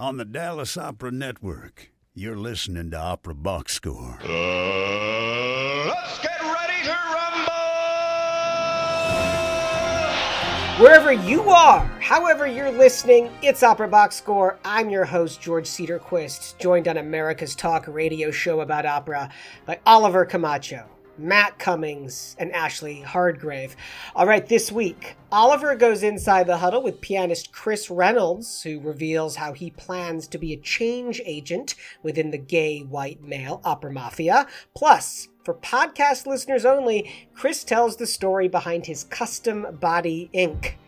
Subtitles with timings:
[0.00, 1.92] on the Dallas Opera Network.
[2.14, 4.18] You're listening to Opera Box Score.
[4.22, 7.52] Uh, let's get ready to rumble!
[10.82, 14.58] Wherever you are, however you're listening, it's Opera Box Score.
[14.64, 19.30] I'm your host, George Cederquist, joined on America's Talk radio show about opera
[19.66, 20.88] by Oliver Camacho.
[21.20, 23.76] Matt Cummings, and Ashley Hardgrave.
[24.16, 29.36] All right, this week, Oliver goes inside the huddle with pianist Chris Reynolds, who reveals
[29.36, 34.46] how he plans to be a change agent within the gay white male opera mafia.
[34.74, 40.78] Plus, for podcast listeners only, Chris tells the story behind his custom body ink.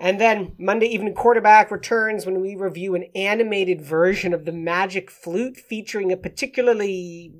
[0.00, 5.10] And then Monday Evening Quarterback returns when we review an animated version of the Magic
[5.10, 7.32] Flute featuring a particularly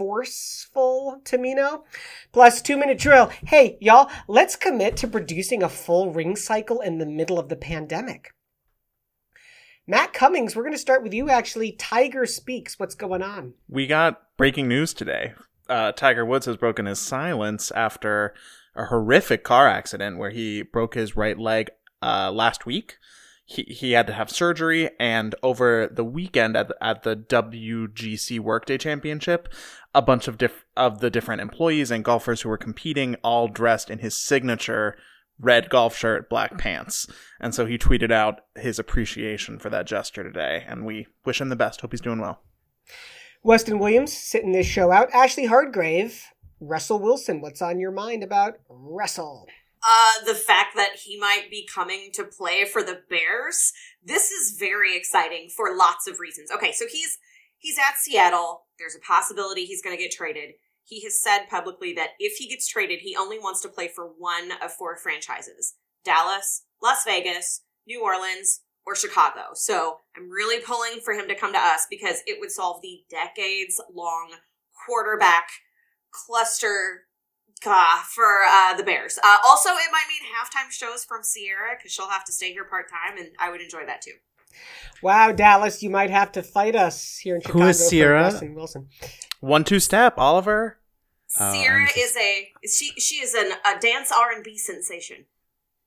[0.00, 1.82] forceful Tamino.
[2.32, 3.30] Plus, two minute drill.
[3.44, 7.56] Hey, y'all, let's commit to producing a full ring cycle in the middle of the
[7.56, 8.32] pandemic.
[9.86, 11.72] Matt Cummings, we're going to start with you actually.
[11.72, 12.78] Tiger Speaks.
[12.78, 13.52] What's going on?
[13.68, 15.34] We got breaking news today.
[15.68, 18.32] Uh, Tiger Woods has broken his silence after
[18.74, 21.68] a horrific car accident where he broke his right leg
[22.00, 22.96] uh, last week
[23.50, 28.38] he, he had to have surgery and over the weekend at the, at the WGC
[28.38, 29.52] Workday Championship
[29.92, 33.90] a bunch of diff- of the different employees and golfers who were competing all dressed
[33.90, 34.96] in his signature
[35.40, 37.08] red golf shirt black pants.
[37.40, 41.48] And so he tweeted out his appreciation for that gesture today and we wish him
[41.48, 41.80] the best.
[41.80, 42.42] Hope he's doing well.
[43.42, 45.10] Weston Williams sitting this show out.
[45.12, 46.22] Ashley Hardgrave
[46.60, 47.40] Russell Wilson.
[47.40, 49.48] What's on your mind about Russell
[49.86, 53.72] uh, the fact that he might be coming to play for the Bears.
[54.04, 56.50] This is very exciting for lots of reasons.
[56.50, 57.18] Okay, so he's
[57.58, 58.66] he's at Seattle.
[58.78, 60.50] There's a possibility he's going to get traded.
[60.84, 64.06] He has said publicly that if he gets traded, he only wants to play for
[64.06, 69.50] one of four franchises: Dallas, Las Vegas, New Orleans, or Chicago.
[69.54, 73.00] So I'm really pulling for him to come to us because it would solve the
[73.08, 74.32] decades long
[74.86, 75.48] quarterback
[76.10, 77.04] cluster
[77.66, 79.18] uh, for uh, the Bears.
[79.22, 82.64] Uh, also, it might mean halftime shows from Ciara because she'll have to stay here
[82.64, 84.12] part time, and I would enjoy that too.
[85.02, 87.64] Wow, Dallas, you might have to fight us here in Chicago.
[87.64, 88.22] Who is Ciara?
[88.22, 88.88] Wilson, Wilson.
[89.40, 90.78] One two step, Oliver.
[91.38, 92.90] Oh, Ciara I'm is a she.
[92.98, 95.26] She is an, a dance R and B sensation.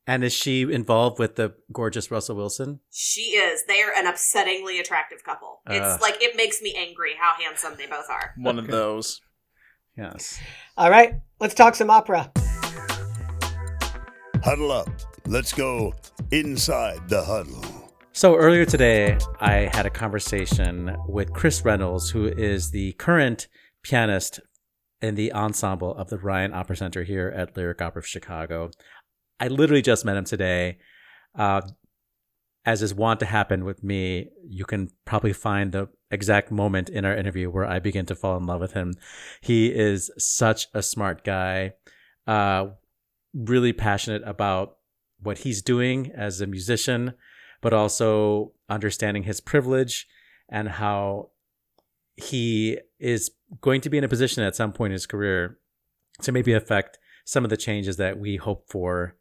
[0.05, 2.81] And is she involved with the gorgeous Russell Wilson?
[2.91, 3.65] She is.
[3.65, 5.61] They are an upsettingly attractive couple.
[5.65, 8.33] It's like it makes me angry how handsome they both are.
[8.37, 9.21] One of those.
[9.97, 10.39] Yes.
[10.77, 12.31] All right, let's talk some opera.
[14.41, 14.89] Huddle up.
[15.27, 15.93] Let's go
[16.31, 17.91] inside the huddle.
[18.13, 23.49] So earlier today, I had a conversation with Chris Reynolds, who is the current
[23.81, 24.39] pianist
[25.01, 28.71] in the ensemble of the Ryan Opera Center here at Lyric Opera of Chicago.
[29.37, 30.77] I literally just met him today.
[31.37, 31.61] Uh,
[32.65, 37.05] as is wont to happen with me, you can probably find the exact moment in
[37.05, 38.93] our interview where I begin to fall in love with him.
[39.41, 41.73] He is such a smart guy,
[42.27, 42.67] uh,
[43.33, 44.77] really passionate about
[45.21, 47.13] what he's doing as a musician,
[47.61, 50.07] but also understanding his privilege
[50.49, 51.29] and how
[52.15, 53.31] he is
[53.61, 55.57] going to be in a position at some point in his career
[56.21, 59.15] to maybe affect some of the changes that we hope for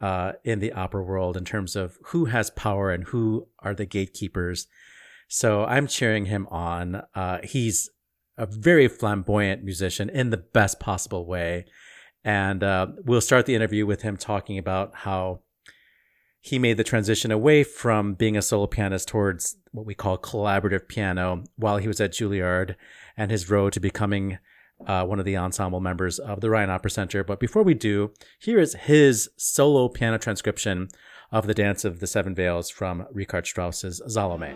[0.00, 3.86] uh, in the opera world in terms of who has power and who are the
[3.86, 4.66] gatekeepers.
[5.34, 7.04] So I'm cheering him on.
[7.14, 7.88] Uh, he's
[8.36, 11.64] a very flamboyant musician in the best possible way.
[12.22, 15.40] And uh, we'll start the interview with him talking about how
[16.42, 20.86] he made the transition away from being a solo pianist towards what we call collaborative
[20.86, 22.76] piano while he was at Juilliard
[23.16, 24.36] and his road to becoming
[24.86, 27.24] uh, one of the ensemble members of the Ryan Opera Center.
[27.24, 30.88] But before we do, here is his solo piano transcription
[31.30, 34.52] of the Dance of the Seven Veils from Richard Strauss's Salome.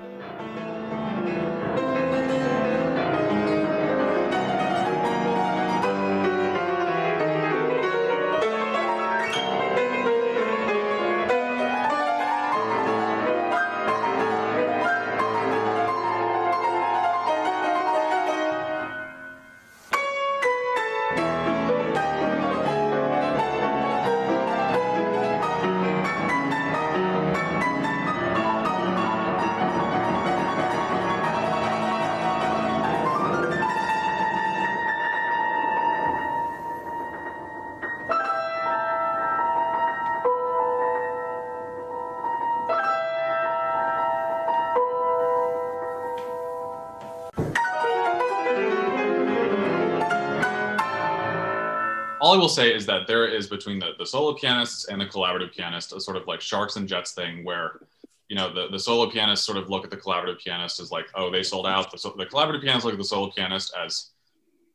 [52.46, 55.92] Will say is that there is between the, the solo pianists and the collaborative pianist
[55.92, 57.80] a sort of like sharks and jets thing where
[58.28, 61.06] you know the, the solo pianist sort of look at the collaborative pianist as like
[61.16, 61.90] oh they sold out.
[61.90, 64.10] The, so- the collaborative pianist look at the solo pianist as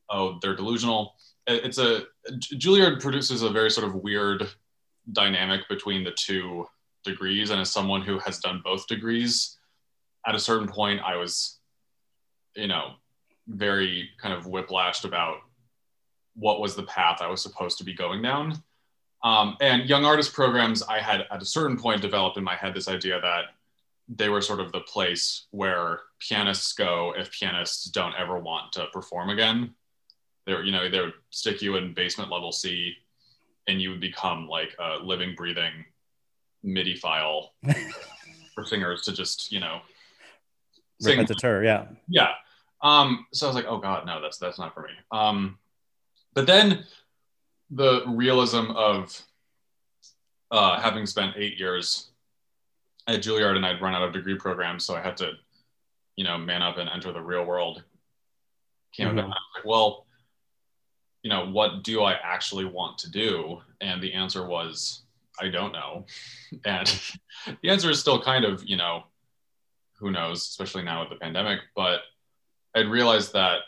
[0.10, 1.16] oh they're delusional.
[1.48, 2.04] It's a
[2.56, 4.50] juilliard produces a very sort of weird
[5.14, 6.66] dynamic between the two
[7.06, 9.58] degrees and as someone who has done both degrees
[10.28, 11.58] at a certain point i was
[12.56, 12.92] you know
[13.48, 15.38] very kind of whiplashed about
[16.36, 18.62] what was the path i was supposed to be going down
[19.24, 22.74] um, and young artist programs, I had at a certain point developed in my head
[22.74, 23.46] this idea that
[24.10, 28.88] they were sort of the place where pianists go if pianists don't ever want to
[28.92, 29.76] perform again.
[30.46, 32.94] They're, you know, they would stick you in basement level C
[33.68, 35.86] and you would become like a living, breathing
[36.64, 37.54] MIDI file
[38.56, 39.82] for singers to just, you know,
[41.00, 41.86] sing Repetiteur, yeah.
[42.08, 42.32] yeah.
[42.82, 44.90] Um, so I was like, oh god, no, that's that's not for me.
[45.12, 45.60] Um,
[46.34, 46.86] but then
[47.70, 49.22] the realism of
[50.52, 52.12] uh, having spent eight years
[53.08, 55.32] at Juilliard and I'd run out of degree programs, so I had to,
[56.16, 57.84] you know, man up and enter the real world.
[58.94, 59.20] Came Mhm.
[59.24, 60.06] I was like, well,
[61.24, 63.62] you know, what do I actually want to do?
[63.80, 65.04] And the answer was,
[65.40, 66.06] I don't know.
[66.66, 66.88] And
[67.62, 69.04] the answer is still kind of, you know,
[69.94, 71.60] who knows, especially now with the pandemic.
[71.76, 72.02] But
[72.76, 73.62] I'd realized that,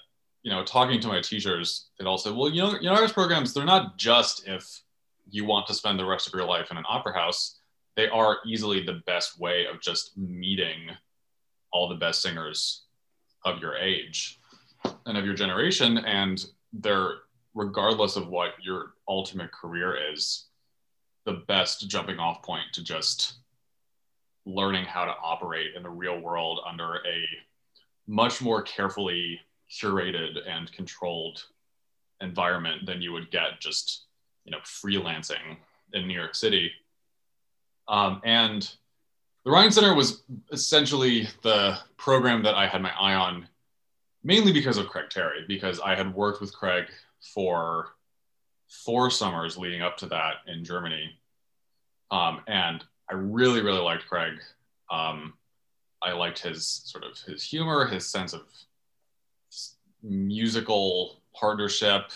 [0.43, 3.13] you know, talking to my teachers, they'd all say, well, you know, you know, artist
[3.13, 4.81] programs, they're not just if
[5.29, 7.59] you want to spend the rest of your life in an opera house.
[7.95, 10.89] They are easily the best way of just meeting
[11.71, 12.83] all the best singers
[13.45, 14.39] of your age
[15.05, 15.99] and of your generation.
[15.99, 17.11] And they're,
[17.53, 20.47] regardless of what your ultimate career is,
[21.25, 23.35] the best jumping off point to just
[24.45, 27.25] learning how to operate in the real world under a
[28.07, 29.39] much more carefully
[29.81, 31.43] curated and controlled
[32.21, 34.05] environment than you would get just
[34.45, 35.57] you know freelancing
[35.93, 36.71] in New York City.
[37.87, 38.69] Um, and
[39.43, 43.47] the Ryan Center was essentially the program that I had my eye on,
[44.23, 46.85] mainly because of Craig Terry, because I had worked with Craig
[47.33, 47.89] for
[48.69, 51.11] four summers leading up to that in Germany.
[52.09, 54.39] Um, and I really, really liked Craig.
[54.89, 55.33] Um,
[56.01, 58.43] I liked his sort of his humor, his sense of
[60.03, 62.11] musical partnership.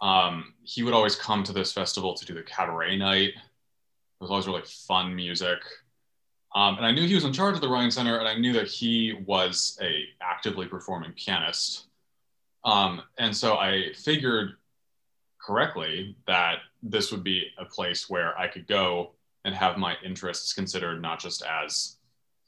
[0.00, 3.30] Um, he would always come to this festival to do the cabaret night.
[3.30, 5.58] It was always really fun music.
[6.54, 8.52] Um, and I knew he was in charge of the Ryan Center, and I knew
[8.54, 11.86] that he was a actively performing pianist.
[12.64, 14.52] Um, and so I figured
[15.40, 19.12] correctly that this would be a place where I could go
[19.44, 21.96] and have my interests considered not just as,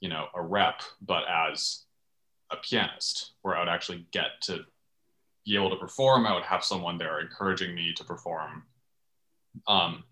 [0.01, 1.85] you know, a rep, but as
[2.51, 4.65] a pianist, where I would actually get to
[5.45, 6.27] be able to perform.
[6.27, 8.65] I would have someone there encouraging me to perform.
[9.67, 10.05] Um,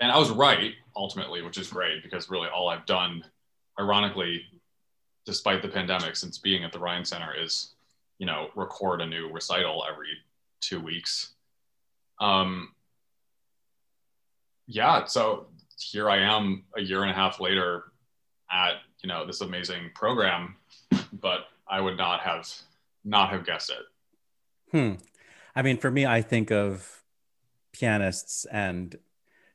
[0.00, 3.24] and I was right ultimately, which is great because really all I've done,
[3.78, 4.42] ironically,
[5.26, 7.74] despite the pandemic, since being at the Ryan Center, is
[8.18, 10.08] you know record a new recital every
[10.60, 11.32] two weeks.
[12.20, 12.74] Um,
[14.66, 15.46] yeah, so
[15.78, 17.84] here I am a year and a half later
[18.50, 20.56] at you know this amazing program,
[21.12, 21.40] but
[21.70, 22.48] I would not have
[23.04, 23.86] not have guessed it.
[24.72, 24.94] Hmm.
[25.54, 27.02] I mean, for me, I think of
[27.72, 28.96] pianists and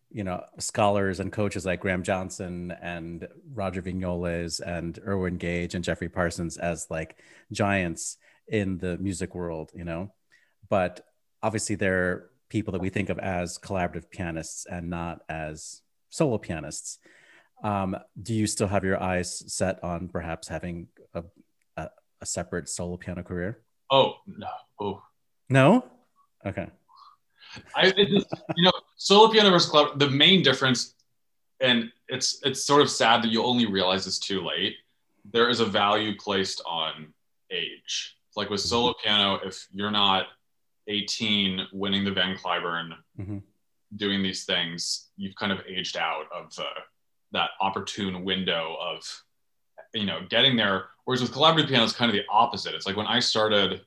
[0.09, 5.83] you know scholars and coaches like Graham Johnson and Roger Vignoles and Irwin Gage and
[5.83, 7.17] Geoffrey Parsons as like
[7.51, 10.13] giants in the music world, you know.
[10.69, 11.05] But
[11.43, 16.99] obviously, they're people that we think of as collaborative pianists and not as solo pianists.
[17.63, 21.23] Um, do you still have your eyes set on perhaps having a,
[22.25, 23.61] a, separate solo piano career?
[23.91, 24.47] Oh no!
[24.79, 25.03] Oh,
[25.49, 25.85] No.
[26.45, 26.67] Okay.
[27.75, 29.97] I just, you know solo piano versus club.
[29.99, 30.95] The main difference,
[31.61, 34.75] and it's it's sort of sad that you only realize this too late.
[35.31, 37.13] There is a value placed on
[37.51, 38.17] age.
[38.35, 40.25] Like with solo piano, if you're not
[40.87, 42.89] 18, winning the Van Cliburn,
[43.19, 43.41] Mhm.
[43.95, 46.67] doing these things, you've kind of aged out of the,
[47.31, 48.99] that opportune window of
[49.95, 50.85] you know getting there.
[51.05, 52.75] Whereas with collaborative piano, it's kind of the opposite.
[52.75, 53.81] It's like when I started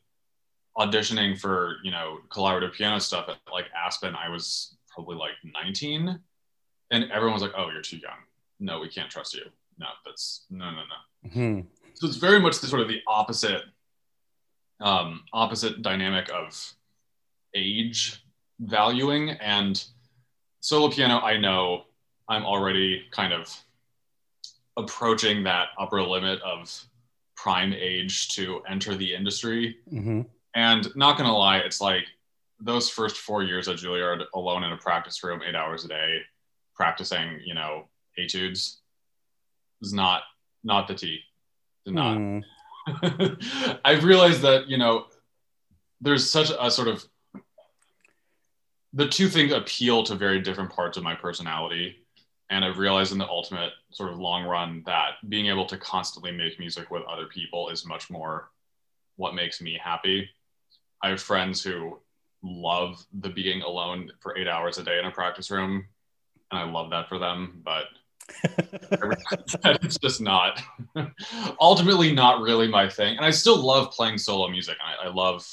[0.76, 6.18] auditioning for you know collaborative piano stuff at like Aspen, I was probably like 19,
[6.90, 8.18] and everyone was like, "Oh, you're too young.
[8.58, 9.44] No, we can't trust you.
[9.78, 11.60] No, that's no, no, no." Hmm.
[11.94, 13.62] So it's very much the sort of the opposite,
[14.80, 16.72] um, opposite dynamic of
[17.54, 18.24] age
[18.60, 19.84] valuing and
[20.60, 21.18] solo piano.
[21.20, 21.84] I know
[22.28, 23.54] I'm already kind of
[24.78, 26.84] approaching that upper limit of
[27.36, 29.76] prime age to enter the industry.
[29.90, 30.22] hmm
[30.54, 32.04] And not gonna lie, it's like
[32.60, 36.18] those first four years at Juilliard alone in a practice room, eight hours a day,
[36.74, 37.84] practicing, you know,
[38.18, 38.78] etudes.
[39.82, 40.22] is not
[40.64, 41.20] not the T.
[41.84, 42.16] Did not.
[42.16, 42.38] Hmm.
[43.84, 45.06] I've realized that you know
[46.00, 47.04] there's such a sort of
[48.92, 51.96] the two things appeal to very different parts of my personality
[52.50, 56.32] and i've realized in the ultimate sort of long run that being able to constantly
[56.32, 58.50] make music with other people is much more
[59.18, 60.30] what makes me happy.
[61.02, 61.98] I have friends who
[62.42, 65.84] love the being alone for eight hours a day in a practice room
[66.52, 67.86] and i love that for them but
[69.82, 70.62] it's just not
[71.60, 73.16] ultimately not really my thing.
[73.16, 74.76] And i still love playing solo music.
[74.84, 75.44] I, I love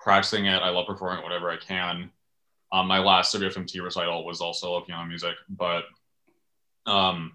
[0.00, 0.62] practicing it.
[0.62, 2.10] I love performing it whatever i can.
[2.72, 5.84] Um, my last WFMT recital was all solo piano music but
[6.86, 7.32] um,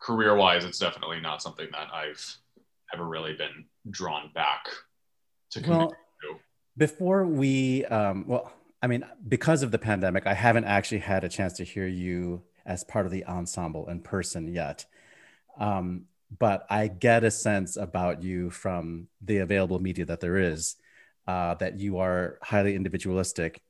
[0.00, 2.38] career wise it's definitely not something that i've
[2.94, 4.68] ever really been drawn back
[5.50, 5.88] to commit well,
[6.22, 6.36] to.
[6.76, 11.28] before we, um, well, I mean, because of the pandemic, I haven't actually had a
[11.28, 14.84] chance to hear you as part of the ensemble in person yet.
[15.58, 16.04] Um,
[16.38, 20.76] but I get a sense about you from the available media that there is
[21.26, 23.60] uh, that you are highly individualistic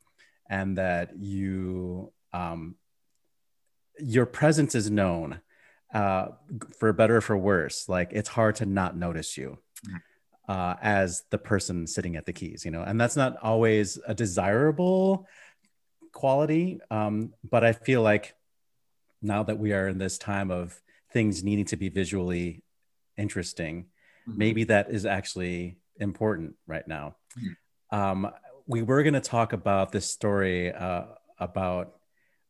[0.51, 2.75] and that you um,
[3.99, 5.41] your presence is known
[5.93, 6.29] uh,
[6.79, 7.89] for better or for worse.
[7.89, 9.59] Like it's hard to not notice you
[10.49, 14.15] uh, as the person sitting at the keys, you know, and that's not always a
[14.15, 15.27] desirable
[16.13, 16.81] quality.
[16.91, 18.35] Um, but I feel like
[19.21, 20.81] now that we are in this time of
[21.13, 22.63] things needing to be visually
[23.17, 23.87] interesting,
[24.29, 24.37] Mhm.
[24.37, 27.17] maybe that is actually important right now.
[27.37, 27.57] Mhm.
[27.91, 28.33] Um,
[28.67, 31.07] we were going to talk about this story uh,
[31.39, 31.98] about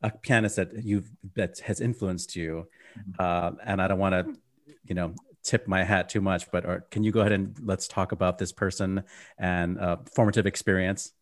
[0.03, 3.15] a pianist that you've that has influenced you, Mhm.
[3.19, 4.41] uh, and I don't want to,
[4.85, 7.89] you know, tip my hat too much, but or, can you go ahead and let's
[7.89, 9.03] talk about this person
[9.39, 11.13] and uh, formative experience?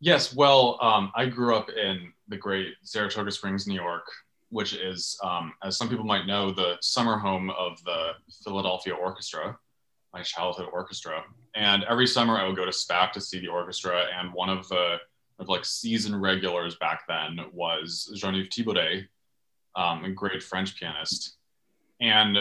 [0.00, 4.06] Yes, well, um, I grew up in the great Saratoga Springs, New York,
[4.48, 8.12] which is, um, as some people might know, the summer home of the
[8.42, 9.58] Philadelphia Orchestra,
[10.12, 11.22] my childhood orchestra.
[11.54, 14.06] And every summer I would go to SPAC to see the orchestra.
[14.18, 14.96] And one of the
[15.40, 19.06] of like season regulars back then was Jean-Yves Thibaudet,
[19.74, 21.36] um, a great French pianist.
[22.00, 22.38] And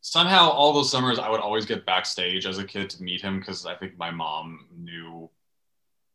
[0.00, 3.38] somehow all those summers I would always get backstage as a kid to meet him
[3.38, 5.28] because I think my mom knew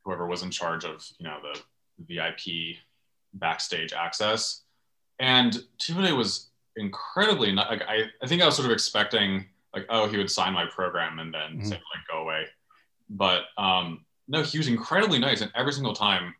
[0.05, 1.59] whoever was in charge of you know the
[2.07, 2.77] VIP
[3.33, 4.61] backstage access.
[5.19, 10.07] And Thibaudet was incredibly like I, I think I was sort of expecting like oh
[10.07, 11.63] he would sign my program and then Mhm.
[11.65, 12.45] say like go away.
[13.09, 16.33] But um no, he was incredibly nice and every single time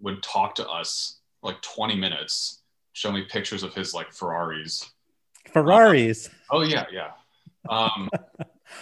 [0.00, 4.92] would talk to us like 20 minutes, show me pictures of his like Ferraris.
[5.52, 6.28] Ferraris.
[6.50, 7.10] Oh yeah, yeah.
[7.68, 8.08] Um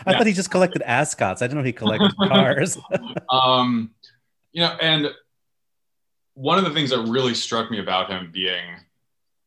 [0.06, 0.18] I yeah.
[0.18, 1.42] thought he just collected ascots.
[1.42, 2.78] I didn't know he collected cars.
[3.30, 3.90] um,
[4.52, 5.10] you know, and
[6.34, 8.76] one of the things that really struck me about him being,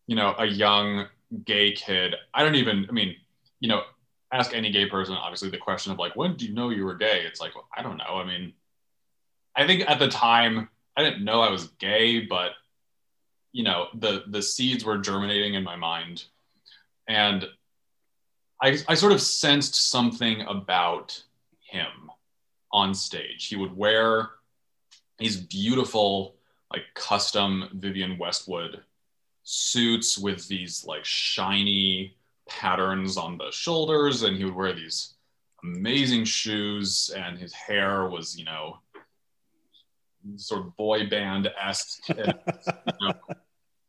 [0.07, 1.07] you know, a young
[1.45, 2.15] gay kid.
[2.33, 2.85] I don't even.
[2.89, 3.15] I mean,
[3.59, 3.83] you know,
[4.33, 5.15] ask any gay person.
[5.15, 7.23] Obviously, the question of like, when did you know you were gay?
[7.25, 8.15] It's like, well, I don't know.
[8.15, 8.53] I mean,
[9.55, 12.51] I think at the time I didn't know I was gay, but
[13.51, 16.25] you know, the the seeds were germinating in my mind,
[17.07, 17.45] and
[18.61, 21.21] I, I sort of sensed something about
[21.59, 22.09] him
[22.71, 23.47] on stage.
[23.47, 24.29] He would wear
[25.19, 26.35] these beautiful,
[26.71, 28.81] like custom Vivienne Westwood
[29.43, 32.15] suits with these like shiny
[32.49, 35.15] patterns on the shoulders, and he would wear these
[35.63, 38.77] amazing shoes, and his hair was, you know,
[40.35, 42.25] sort of boy band esque you
[43.01, 43.13] know,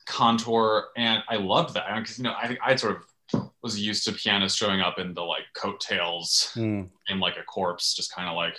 [0.06, 3.04] contour, and I loved that because you know I think I sort of
[3.62, 7.94] was used to pianists showing up in the like coattails Hmm, and like a corpse,
[7.94, 8.56] just kind of like,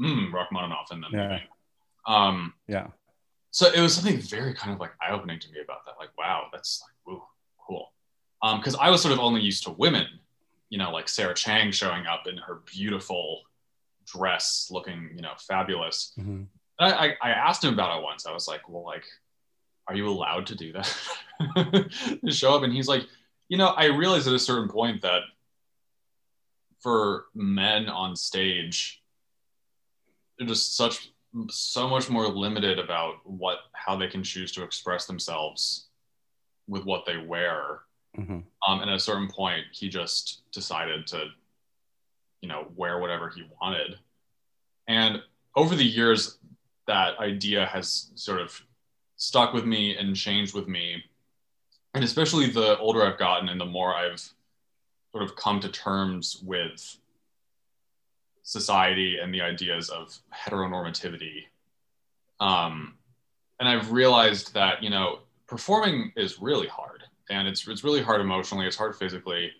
[0.00, 1.38] mm, Rachmaninoff, and then Yeah.
[2.06, 2.86] Um, yeah.
[3.50, 5.96] so it was something very kind of like eye opening to me about that.
[5.98, 7.22] Like, wow, that's like, ooh,
[7.66, 7.92] cool.
[8.42, 10.06] Um, because I was sort of only used to women,
[10.68, 13.42] you know, like Sarah Chang showing up in her beautiful
[14.06, 16.12] dress, looking, you know, fabulous.
[16.18, 16.46] Mhm.
[16.78, 18.26] I, I, I asked him about it once.
[18.26, 19.04] I was like, well, like,
[19.88, 20.96] are you allowed to do that?
[22.24, 22.62] to show up?
[22.62, 23.04] And he's like,
[23.48, 25.22] you know, I realized at a certain point that
[26.80, 29.02] for men on stage,
[30.38, 31.10] they're just such
[31.50, 35.88] so much more limited about what how they can choose to express themselves
[36.66, 37.80] with what they wear.
[38.16, 38.44] Mhm.
[38.66, 41.28] Um, and at a certain point, he just decided to,
[42.40, 43.98] you know, wear whatever he wanted.
[44.88, 45.22] And
[45.54, 46.38] over the years,
[46.86, 48.60] that idea has sort of
[49.16, 51.04] stuck with me and changed with me.
[51.94, 54.20] And especially the older I've gotten and the more I've
[55.12, 56.98] sort of come to terms with
[58.42, 61.46] society and the ideas of heteronormativity.
[62.38, 62.98] Um,
[63.58, 67.05] and I've realized that, you know, performing is really hard.
[67.30, 68.66] And it's it's really hard emotionally.
[68.66, 69.50] It's hard physically,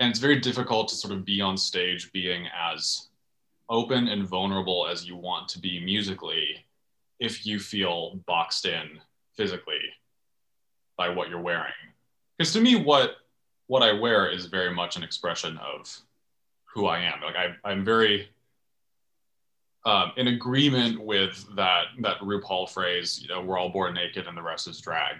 [0.00, 3.08] and it's very difficult to sort of be on stage being as
[3.70, 6.64] open and vulnerable as you want to be musically
[7.20, 9.00] if you feel boxed in
[9.36, 9.80] physically
[10.96, 11.72] by what you're wearing.
[12.36, 13.16] Because to me, what
[13.66, 15.96] what I wear is very much an expression of
[16.64, 17.20] who I am.
[17.22, 18.28] Like I, I'm very
[19.84, 23.20] um, in agreement with that that RuPaul phrase.
[23.22, 25.16] You know, we're all born naked and the rest is drag.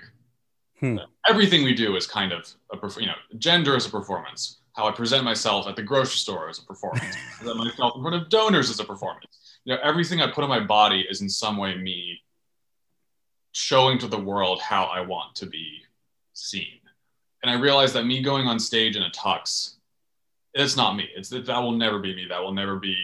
[0.80, 0.99] Hmm.
[1.28, 4.58] Everything we do is kind of a you know, gender is a performance.
[4.75, 7.16] How I present myself at the grocery store is a performance.
[7.38, 9.58] Present myself in front of donors is a performance.
[9.64, 12.20] You know, everything I put on my body is in some way me
[13.52, 15.80] showing to the world how I want to be
[16.32, 16.78] seen.
[17.42, 19.75] And I realized that me going on stage in a tux,
[20.54, 21.08] it's not me.
[21.14, 22.26] It's that that will never be me.
[22.28, 22.97] That will never be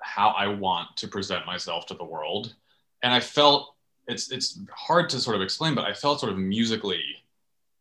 [0.00, 2.54] how I want to present myself to the world.
[3.02, 3.74] And I felt
[4.08, 7.02] it's it's hard to sort of explain, but I felt sort of musically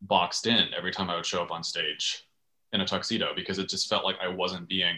[0.02, 2.28] boxed in every time I would show up on stage
[2.74, 4.98] in a tuxedo because it just felt like I wasn't being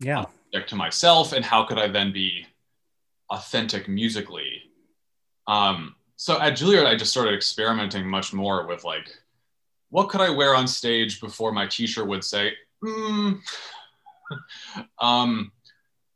[0.00, 0.26] Yeah.
[0.66, 2.46] to myself and how could I then be
[3.30, 4.62] authentic musically
[5.46, 9.14] um, so at Juilliard I just started experimenting much more with like
[9.90, 13.40] what could I wear on stage before my teacher would say mm.
[14.98, 15.52] um,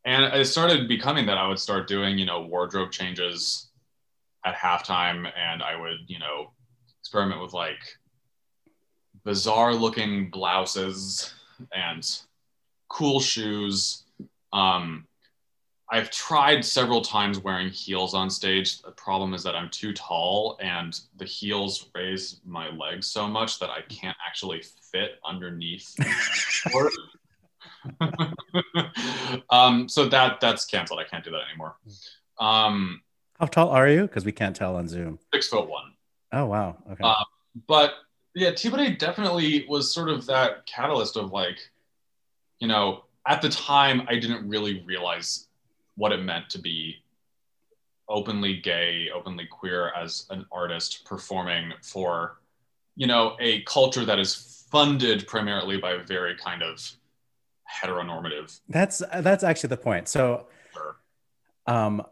[0.05, 3.72] and it started becoming that I would start doing you know wardrobe changes
[4.45, 6.53] at halftime and I would you know
[7.01, 7.81] experiment with like
[9.25, 11.33] bizarre looking blouses
[11.75, 12.09] and
[12.89, 14.05] cool shoes.
[14.53, 15.07] Um,
[15.91, 18.81] I've tried several times wearing heels on stage.
[18.81, 23.59] The problem is that I'm too tall and the heels raise my legs so much
[23.59, 25.95] that I can't actually fit underneath.
[29.51, 31.01] um, so that that's canceled.
[31.01, 31.77] I can't do that anymore.
[32.41, 33.03] Um,
[33.43, 34.03] How tall are you?
[34.03, 35.19] Because we can't tell on Zoom.
[35.35, 35.95] six foot one.
[36.31, 36.77] Oh wow.
[36.93, 37.03] Okay.
[37.03, 37.25] Uh,
[37.67, 37.95] but
[38.37, 41.59] yeah, Thibaudet definitely was sort of that catalyst of like,
[42.61, 45.49] you know, at the time I didn't really realize
[45.97, 47.03] what it meant to be
[48.09, 52.39] openly gay, openly queer as an artist performing for,
[52.95, 56.93] you know, a culture that is funded primarily by a very kind of
[57.83, 58.61] heteronormative.
[58.69, 60.07] that's that's actually the point.
[60.07, 60.47] So,
[61.67, 62.07] um,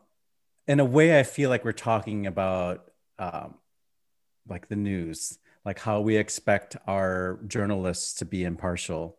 [0.67, 3.55] in a way, I feel like we're talking about um,
[4.49, 9.19] like the news, like how we expect our journalists to be impartial.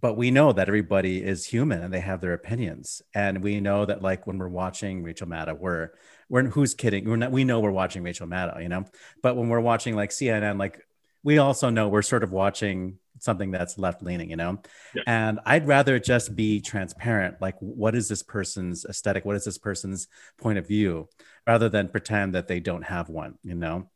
[0.00, 3.02] But we know that everybody is human and they have their opinions.
[3.14, 5.90] And we know that like when we're watching Rachel Maddow, we're
[6.28, 7.08] we're who's kidding?
[7.08, 8.84] We're not we know we're watching Rachel Maddow, you know.
[9.22, 10.86] But when we're watching like CNN, like
[11.22, 14.60] we also know we're sort of watching something that's left leaning, you know.
[14.94, 15.02] Yeah.
[15.06, 17.40] And I'd rather just be transparent.
[17.40, 19.24] Like, what is this person's aesthetic?
[19.24, 21.08] What is this person's point of view,
[21.46, 23.88] rather than pretend that they don't have one, you know.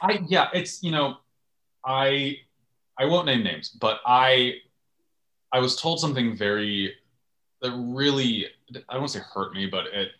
[0.00, 1.16] I yeah, it's you know,
[1.84, 2.38] I
[2.98, 4.54] I won't name names, but I
[5.52, 6.94] I was told something very
[7.62, 10.10] that really I don't want to say hurt me, but it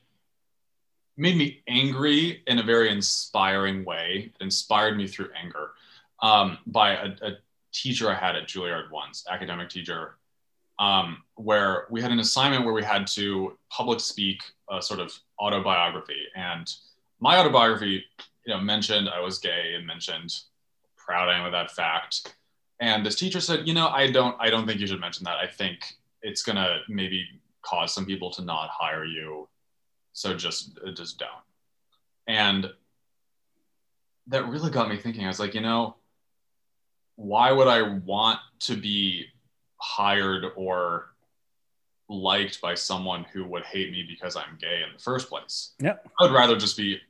[1.16, 4.32] made me angry in a very inspiring way.
[4.34, 5.70] It inspired me through anger
[6.22, 7.30] um, by a, a
[7.72, 10.16] teacher I had at Juilliard once, academic teacher,
[10.78, 15.12] um, where we had an assignment where we had to public speak a sort of
[15.40, 16.72] autobiography, and
[17.20, 18.04] my autobiography,
[18.44, 20.34] you know, mentioned I was gay and mentioned
[20.96, 22.34] proud I am of that fact.
[22.80, 25.38] And this teacher said, you know, I don't, I don't think you should mention that.
[25.38, 27.26] I think it's gonna maybe
[27.62, 29.48] cause some people to not hire you,
[30.12, 31.30] so just, uh, just don't.
[32.26, 32.70] And
[34.26, 35.24] that really got me thinking.
[35.24, 35.96] I was like, you know,
[37.16, 39.26] why would I want to be
[39.78, 41.10] hired or
[42.08, 45.72] liked by someone who would hate me because I'm gay in the first place?
[45.80, 46.06] Yep.
[46.20, 47.00] I would rather just be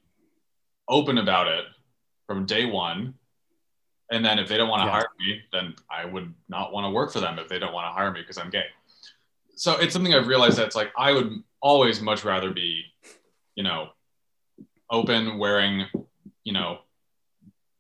[0.88, 1.64] open about it
[2.26, 3.14] from day one.
[4.10, 4.92] And then if they don't want to Yeah.
[4.92, 7.86] hire me, then I would not want to work for them if they don't want
[7.86, 8.66] to hire me because I'm gay.
[9.56, 12.84] So it's something I've realized that it's like I would always much rather be,
[13.56, 13.88] you know,
[14.90, 15.86] open, wearing,
[16.44, 16.78] you know,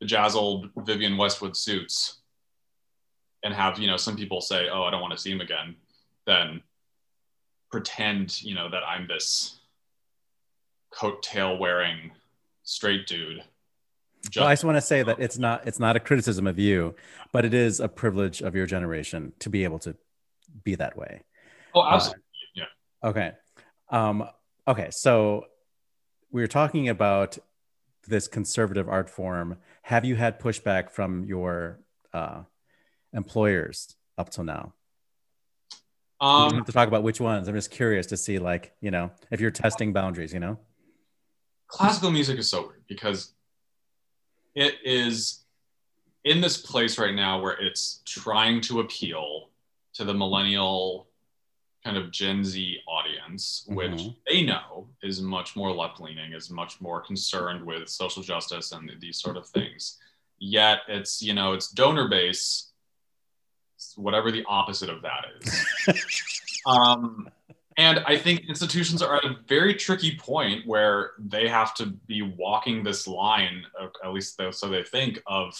[0.00, 2.20] bejazzled Vivienne Westwood suits
[3.42, 5.76] and have, you know, some people say, oh, I don't want to see him again,
[6.26, 6.62] then
[7.70, 9.60] pretend, you know, that I'm this
[10.92, 12.12] coattail wearing
[12.62, 13.42] straight dude.
[14.24, 16.58] Just, Well, I just want to say that it's not it's not a criticism of
[16.58, 16.96] you,
[17.32, 19.94] but it is a privilege of your generation to be able to
[20.64, 21.22] be that way.
[21.74, 22.22] oh, absolutely.
[22.54, 22.64] yeah.
[23.04, 23.32] Okay.
[23.90, 24.28] Um,
[24.66, 24.88] okay.
[24.90, 25.46] So
[26.32, 27.38] we were talking about
[28.08, 29.58] this conservative art form.
[29.86, 31.78] Have you had pushback from your
[32.12, 32.42] uh,
[33.12, 34.74] employers up till now?
[36.20, 37.46] You Um, have to talk about which ones.
[37.46, 40.58] I'm just curious to see, like, you know, if you're testing boundaries, you know?
[41.68, 43.32] classical music is so weird because
[44.56, 45.44] it is
[46.24, 49.50] in this place right now where it's trying to appeal
[49.94, 51.08] to the millennial
[51.86, 54.16] kind of Gen Z audience, which Mhm.
[54.26, 58.90] they know is much more left leaning, is much more concerned with social justice and
[58.98, 59.96] these sort of things.
[60.40, 62.72] Yet it's, you know, it's donor base,
[63.94, 65.64] whatever the opposite of that is.
[66.66, 67.28] um,
[67.76, 72.22] and I think institutions are at a very tricky point where they have to be
[72.22, 75.54] walking this line, uh, at least so they think, of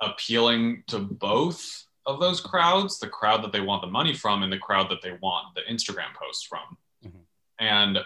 [0.00, 4.52] appealing to both of those crowds the crowd that they want the money from and
[4.52, 6.76] the crowd that they want the Instagram posts from.
[7.04, 7.24] Mhm.
[7.60, 7.98] And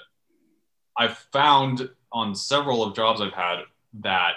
[0.98, 3.62] I've found on several of jobs I've had
[4.00, 4.34] that,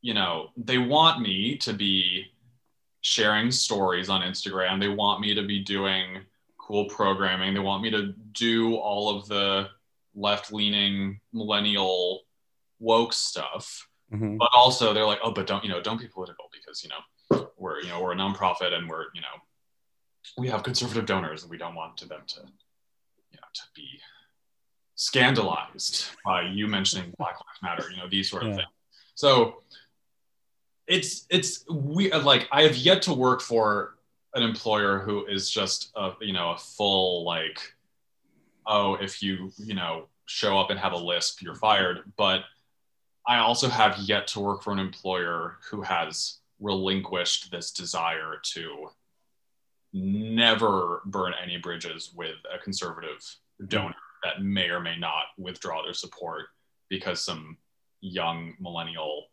[0.00, 2.32] you know, they want me to be
[3.00, 4.80] sharing stories on Instagram.
[4.80, 6.24] They want me to be doing
[6.56, 7.52] cool programming.
[7.52, 9.68] They want me to do all of the
[10.14, 12.24] left leaning millennial
[12.78, 13.88] woke stuff.
[14.12, 14.38] Mhm.
[14.38, 17.02] But also they're like, oh, but don't, you know, don't be political because, you know,
[17.56, 19.36] we're, you know, we're a nonprofit and we're, you know,
[20.38, 23.86] we have conservative donors and we don't want to them to, you know, to be
[24.96, 28.56] scandalized by you mentioning Black Lives Matter, you know, these sort of Yeah.
[28.56, 28.68] things.
[29.14, 29.62] So
[30.86, 33.96] it's it's we like I have yet to work for
[34.34, 37.60] an employer who is just a you know a full like
[38.66, 42.42] oh if you you know show up and have a lisp you're fired but
[43.26, 48.88] I also have yet to work for an employer who has relinquished this desire to
[49.92, 53.66] never burn any bridges with a conservative mm-hmm.
[53.66, 56.46] donor that may or may not withdraw their support
[56.88, 57.56] because some
[58.00, 59.26] young millennial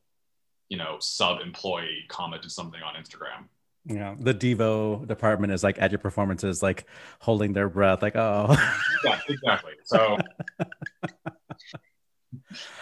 [0.69, 3.47] you know sub employee commented something on instagram.
[3.85, 6.85] Yeah, the Devo department is like at your performances, like
[7.19, 8.55] holding their breath, like oh.
[9.03, 9.73] yeah exactly.
[9.83, 10.17] So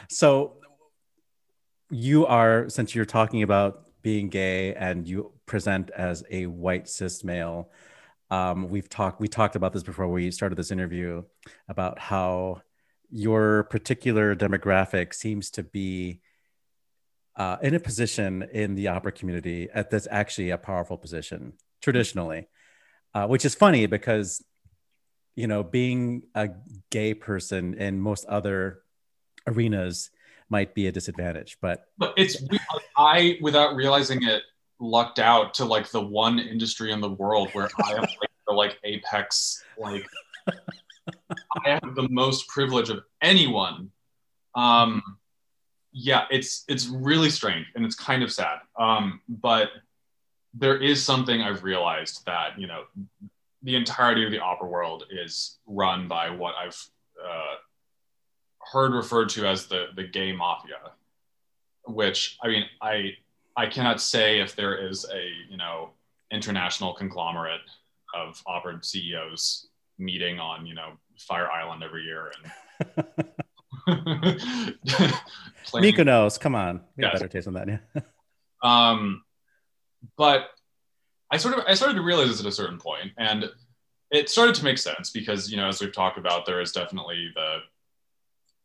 [0.10, 0.58] so
[1.90, 7.24] you are since you're talking about being gay and you present as a white cis
[7.24, 7.72] male.
[8.32, 11.24] Um, we've talked we talked about this before we started this interview
[11.68, 12.62] about how
[13.10, 16.22] your particular demographic seems to be
[17.36, 22.48] uh, in a position in the opera community at that's actually a powerful position traditionally
[23.16, 24.44] uh, which is funny because
[25.36, 26.50] you know being a
[26.92, 28.82] gay person in most other
[29.48, 30.12] arenas
[30.50, 32.44] might be a disadvantage but but it's.
[32.98, 34.44] I without realizing it
[34.80, 38.54] lucked out to like the one industry in the world where i am like the
[38.54, 40.06] like apex like
[40.48, 43.92] i have the most privilege of anyone
[44.56, 45.02] um
[45.92, 49.70] yeah it's it's really strange and it's kind of sad um but
[50.54, 52.84] there is something i've realized that you know
[53.64, 56.82] the entirety of the opera world is run by what i've
[57.22, 57.56] uh,
[58.72, 60.92] heard referred to as the the gay mafia
[61.88, 63.12] which i mean i
[63.58, 65.90] i cannot say if there is a you know
[66.32, 67.62] international conglomerate
[68.14, 72.52] of Auburn ceos meeting on you know fire island every year and
[75.66, 77.14] planning- Mykonos, come on we Yes.
[77.14, 78.02] better taste on that yeah
[78.64, 79.24] um,
[80.18, 80.50] but
[81.32, 83.46] I sort of I started to realize this at a certain point, and
[84.12, 87.32] it started to make sense because you know as we've talked about, there is definitely
[87.36, 87.58] the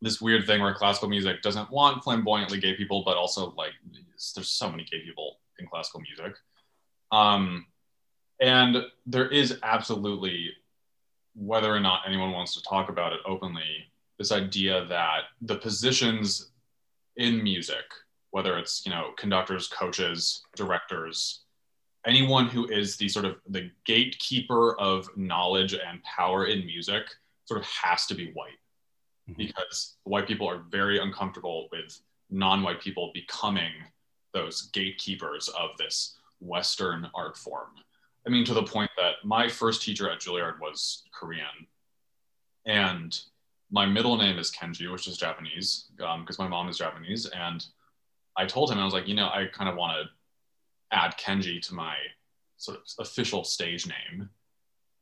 [0.02, 3.72] this weird thing where classical music doesn't want flamboyantly gay people, but also like
[4.34, 6.36] there's so many gay people in classical music,
[7.12, 7.66] um,
[8.40, 10.50] and there is absolutely
[11.34, 16.50] whether or not anyone wants to talk about it openly this idea that the positions
[17.16, 17.84] in music
[18.30, 21.40] whether it's you know conductors coaches directors
[22.06, 27.02] anyone who is the sort of the gatekeeper of knowledge and power in music
[27.46, 28.58] sort of has to be white
[29.28, 29.36] Mhm.
[29.36, 33.72] because white people are very uncomfortable with non-white people becoming
[34.32, 37.70] those gatekeepers of this western art form
[38.26, 41.66] i mean to the point that my first teacher at juilliard was korean
[42.66, 43.20] and
[43.70, 47.66] my middle name is kenji which is japanese because my mom is japanese and
[48.36, 51.60] I told him I was like, you know, I kind of want to add Kenji
[51.68, 51.94] to my
[52.56, 54.28] sort of official stage name.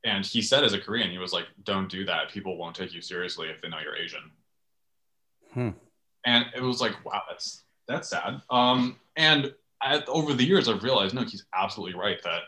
[0.05, 2.31] And he said, as a Korean, he was like, don't do that.
[2.31, 4.31] People won't take you seriously if they know you're Asian.
[5.53, 5.71] Hmm.
[6.27, 8.41] And it was like, wow, that's that's sad.
[8.51, 12.43] Um, and I, over the years, I've realized, no, he's absolutely right that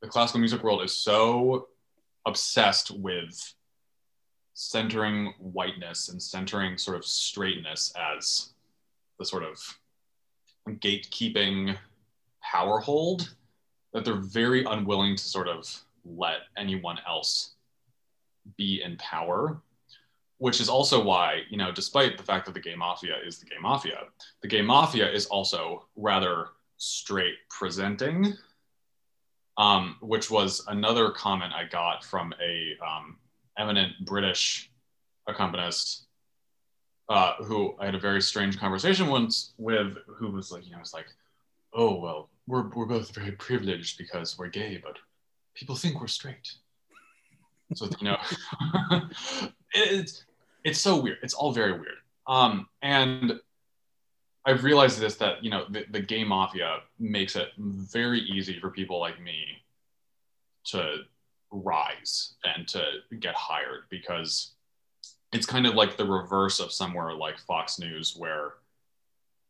[0.00, 1.68] the classical music world is so
[2.26, 3.54] obsessed with
[4.54, 8.52] centering whiteness and centering sort of straightness as
[9.18, 9.58] the sort of
[10.68, 11.76] gatekeeping
[12.42, 13.34] power hold
[13.92, 17.54] that they're very unwilling to sort of let anyone else
[18.56, 19.60] be in power
[20.38, 23.46] which is also why you know despite the fact that the gay mafia is the
[23.46, 24.00] gay mafia
[24.42, 28.34] the gay mafia is also rather straight presenting,
[29.56, 33.16] um, which was another comment I got from a um,
[33.58, 34.70] eminent British
[35.26, 36.06] accompanist
[37.08, 40.80] uh, who I had a very strange conversation once with, who was like, you know,
[40.80, 41.06] it's like,
[41.72, 44.98] oh well, we're we're both very privileged because we're gay, but
[45.54, 46.52] people think we're straight.
[47.74, 48.18] So you know,
[49.74, 50.24] it's
[50.64, 51.18] it's so weird.
[51.22, 51.98] It's all very weird.
[52.26, 53.34] Um, and
[54.46, 58.70] I've realized this that you know the, the gay mafia makes it very easy for
[58.70, 59.62] people like me
[60.66, 60.98] to
[61.50, 62.84] rise and to
[63.20, 64.52] get hired because
[65.32, 68.54] it's kind of like the reverse of somewhere like Fox News where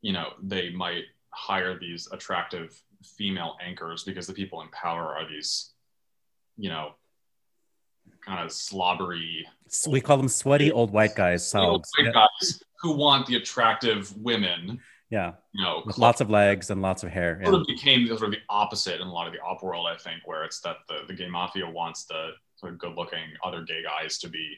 [0.01, 5.29] you know they might hire these attractive female anchors because the people in power are
[5.29, 5.74] these
[6.57, 6.95] you know
[8.25, 9.47] kind of slobbery
[9.89, 11.47] We call them sweaty old white guys.
[11.47, 16.31] So old white guys who want the attractive women yeah, you know with lots of
[16.31, 17.41] legs and lots of hair.
[17.45, 17.61] sort Yeah.
[17.61, 20.27] of became sort of the opposite in a lot of the op world, I think,
[20.27, 23.83] where it's that the, the gay mafia wants the sort of good looking other gay
[23.83, 24.57] guys to be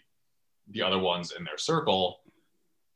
[0.70, 2.20] the other ones in their circle,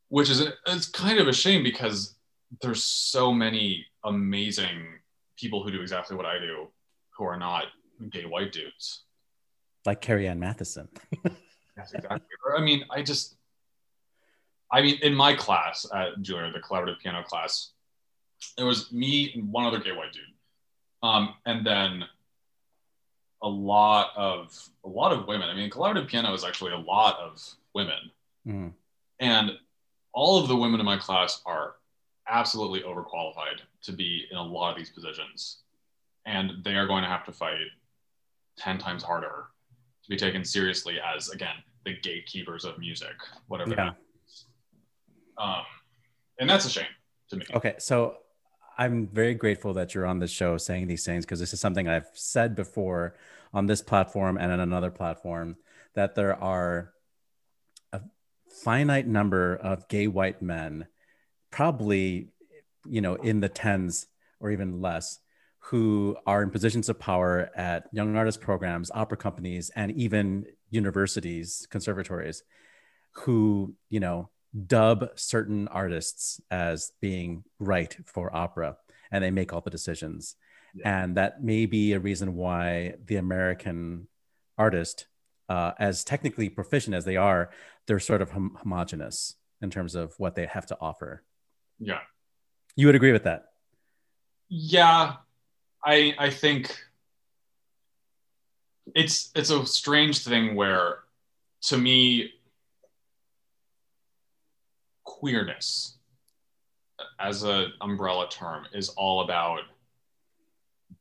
[0.09, 2.15] which is a, it's kind of a shame because
[2.61, 4.87] there's so many amazing
[5.37, 6.67] people who do exactly what I do
[7.17, 7.65] who are not
[8.09, 9.01] gay white dudes.
[9.85, 10.87] Like Carrie Ann Matheson.
[11.77, 12.19] Yes, exactly.
[12.45, 13.35] Or, I mean, I just,
[14.71, 17.69] I mean, in my class at Juilliard, the collaborative piano class,
[18.57, 20.23] it was me and one other gay white dude,
[21.01, 22.03] um, and then
[23.41, 25.47] a lot of a lot of women.
[25.49, 27.41] I mean, collaborative piano is actually a lot of
[27.73, 28.11] women,
[28.45, 28.73] Mhm.
[29.19, 29.57] and
[30.11, 31.77] all of the women in my class are
[32.27, 35.59] absolutely overqualified to be in a lot of these positions,
[36.25, 37.67] and they are going to have to fight
[38.61, 39.45] ten times harder
[40.03, 43.15] to be taken seriously as again the gatekeepers of music,
[43.47, 43.73] whatever.
[43.75, 43.91] Yeah.
[45.37, 45.65] Um,
[46.39, 46.85] and that's a shame
[47.29, 47.45] to me.
[47.55, 48.17] Okay, so
[48.77, 51.87] I'm very grateful that you're on this show saying these things because this is something
[51.87, 53.15] I've said before
[53.53, 55.57] on this platform and on another platform
[55.95, 56.93] that there are
[57.91, 58.01] a
[58.63, 60.87] finite number of gay white men,
[61.49, 62.29] probably,
[62.85, 64.07] you know, in the tens
[64.39, 65.19] or even less,
[65.65, 71.67] who are in positions of power at young artist programs, opera companies, and even universities,
[71.69, 72.43] conservatories,
[73.11, 74.29] who, you know,
[74.67, 78.75] dub certain artists as being right for opera
[79.11, 80.35] and they make all the decisions.
[80.83, 84.07] And that may be a reason why the american
[84.57, 85.07] artist
[85.49, 87.49] uh, as technically proficient as they are
[87.87, 91.23] they're sort of hom- homogenous in terms of what they have to offer.
[91.79, 91.99] Yeah.
[92.75, 93.45] you would agree with that?
[94.47, 95.15] Yeah,
[95.83, 96.77] I I think
[98.95, 100.99] it's it's a strange thing where
[101.61, 102.31] to me
[105.03, 105.97] queerness
[106.99, 109.61] uh, as a umbrella term is all about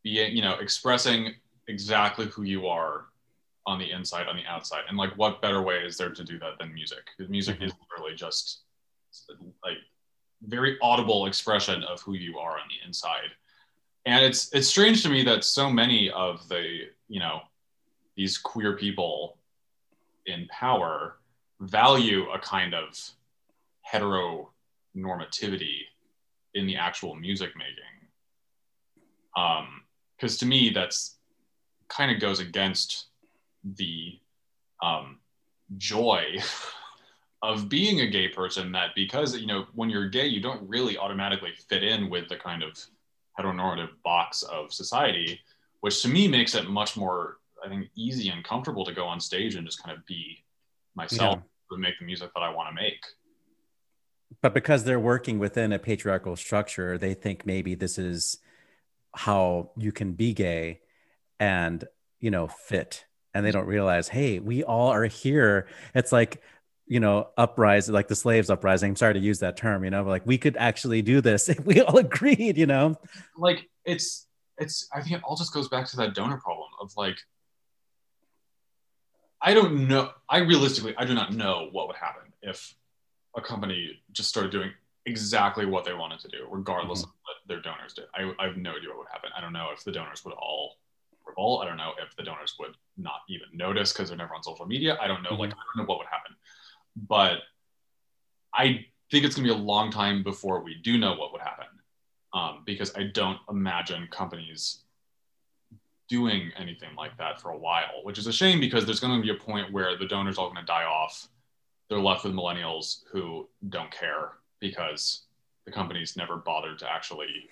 [0.02, 1.34] being you know expressing
[1.68, 3.06] exactly who you are
[3.66, 4.82] on the inside on the outside.
[4.88, 7.04] And like what better way is there to do that than music?
[7.16, 7.64] Because music mm-hmm.
[7.64, 8.62] is literally just
[9.62, 9.78] like
[10.42, 13.30] very audible expression of who you are on the inside
[14.06, 17.40] and it's it's strange to me that so many of the you know
[18.16, 19.36] these queer people
[20.26, 21.16] in power
[21.60, 22.98] value a kind of
[23.90, 25.80] heteronormativity
[26.54, 28.08] in the actual music making.
[29.36, 29.82] Um
[30.16, 31.16] because to me that's
[31.88, 33.06] kind of goes against
[33.64, 34.18] the
[34.82, 35.18] um
[35.76, 36.24] joy
[37.42, 40.98] of being a gay person that because you know when you're gay you don't really
[40.98, 42.78] automatically fit in with the kind of
[43.40, 45.40] heteronormative box of society
[45.80, 49.20] which to me makes it much more i think easy and comfortable to go on
[49.20, 50.42] stage and just kind of be
[50.94, 53.04] myself and make the music that i want to make.
[54.42, 58.38] But because they're working within a patriarchal structure they think maybe this is
[59.14, 60.80] how you can be gay
[61.38, 61.84] and
[62.20, 63.04] you know fit.
[63.32, 65.68] And they don't realize hey we all are here.
[65.94, 66.42] It's like
[66.90, 68.90] you know uprising like the slaves uprising.
[68.90, 71.64] I'm sorry to use that term you know like we could actually do this if
[71.64, 72.96] we all agreed you know?
[73.38, 74.26] Like it's
[74.58, 77.16] it's i think it all just goes back to that donor problem of like
[79.40, 82.74] i don't know i realistically i do not know what would happen if
[83.36, 84.70] a company just started doing
[85.06, 87.08] exactly what they wanted to do regardless mm-hmm.
[87.08, 88.04] of what their donors did.
[88.14, 89.30] I, I have no idea what would happen.
[89.36, 90.76] I don't know if the donors would all
[91.26, 91.62] revolt.
[91.62, 94.66] I don't know if the donors would not even notice because they're never on social
[94.66, 94.98] media.
[95.00, 95.40] I don't know mm-hmm.
[95.40, 96.36] like i don't know what would happen
[96.96, 97.38] but
[98.54, 101.40] i think it's going to be a long time before we do know what would
[101.40, 101.66] happen
[102.32, 104.84] um, because I don't imagine companies
[106.08, 109.22] doing anything like that for a while, which is a shame because there's going to
[109.22, 111.28] be a point where the donors all going to die off.
[111.88, 115.22] They're left with millennials who don't care because
[115.64, 117.48] the companies never bothered to actually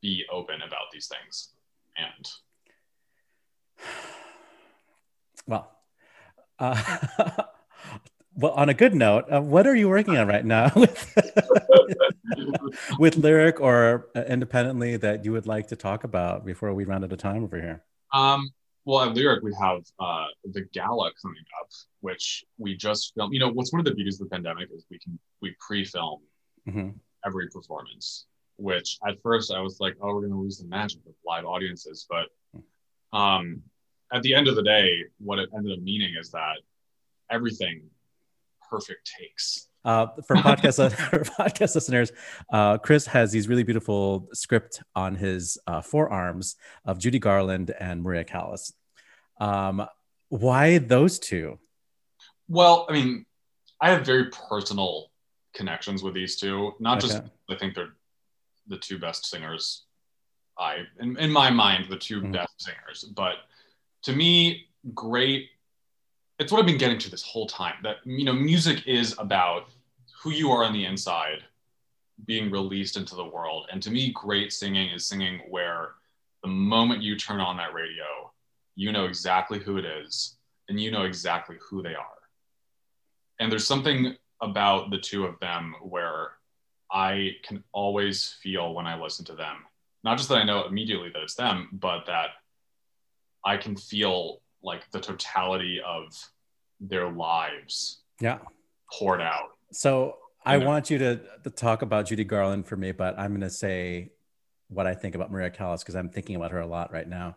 [0.00, 1.50] be open about these things.
[1.96, 2.28] And
[5.46, 5.70] well,
[6.58, 6.82] uh,
[8.36, 11.18] well, on a good note, uh, what are you working on right now with,
[12.98, 17.02] with lyric or uh, independently that you would like to talk about before we run
[17.02, 17.82] out of time over here?
[18.12, 18.50] Um,
[18.84, 21.68] well, at Lyric, we have uh, the gala coming up,
[22.00, 23.34] which we just filmed.
[23.34, 26.20] You know, what's one of the beauties of the pandemic is we can we pre-film
[26.68, 26.90] hmm
[27.24, 28.26] every performance.
[28.58, 32.06] Which at first I was like, oh, we're gonna lose the magic of live audiences,
[32.08, 32.28] but
[33.16, 33.62] um,
[34.12, 36.58] at the end of the day, what it ended up meaning is that
[37.28, 37.82] everything
[38.70, 39.68] perfect takes.
[39.84, 42.12] Uh, for podcast for podcast listeners,
[42.52, 48.02] uh, Chris has these really beautiful script on his uh, forearms of Judy Garland and
[48.02, 48.72] Maria Callas.
[49.40, 49.86] Um,
[50.28, 51.58] why those two?
[52.48, 53.26] Well, I mean,
[53.80, 55.10] I have very personal
[55.54, 56.72] connections with these two.
[56.80, 57.94] Not just I think they're
[58.66, 59.84] the two best singers.
[60.58, 62.32] I in, in my mind the 2 Mhm.
[62.32, 63.34] best singers, but
[64.02, 65.50] to me, great.
[66.38, 67.74] It's what I've been getting to this whole time.
[67.82, 69.68] That you know, music is about
[70.22, 71.44] who you are on the inside,
[72.26, 73.66] being released into the world.
[73.70, 75.90] And to me, great singing is singing where
[76.42, 78.04] the moment you turn on that radio,
[78.74, 80.36] you know exactly who it is,
[80.68, 82.04] and you know exactly who they are.
[83.40, 86.32] And there's something about the two of them where
[86.90, 89.64] I can always feel when I listen to them,
[90.04, 92.30] not just that I know immediately that it's them, but that
[93.44, 96.12] I can feel like the totality of
[96.80, 98.38] their lives Yeah.
[98.92, 99.50] poured out.
[99.72, 103.40] So I want you to, to talk about Judy Garland for me, but I'm going
[103.40, 104.10] to say
[104.68, 107.36] what I think about Maria Callas because I'm thinking about her a lot right now.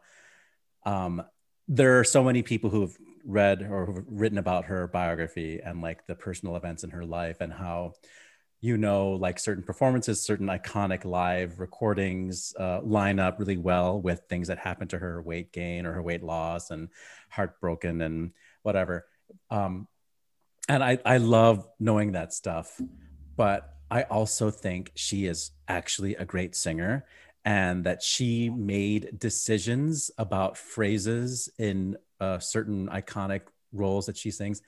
[0.86, 1.24] Um,
[1.68, 6.06] there are so many people who've read or who've written about her biography and like
[6.08, 7.94] the personal events in her life and how
[8.62, 14.22] you know like certain performances certain iconic live recordings uh, line up really well with
[14.30, 16.90] things that happened to her weight gain or her weight loss and
[17.30, 18.32] heartbroken and
[18.64, 19.06] whatever.
[19.50, 19.88] Um,
[20.68, 22.80] and I, I love knowing that stuff
[23.36, 27.06] but i also think she is actually a great singer
[27.46, 33.42] and that she made decisions about phrases in uh, certain iconic
[33.72, 34.62] roles that she sings.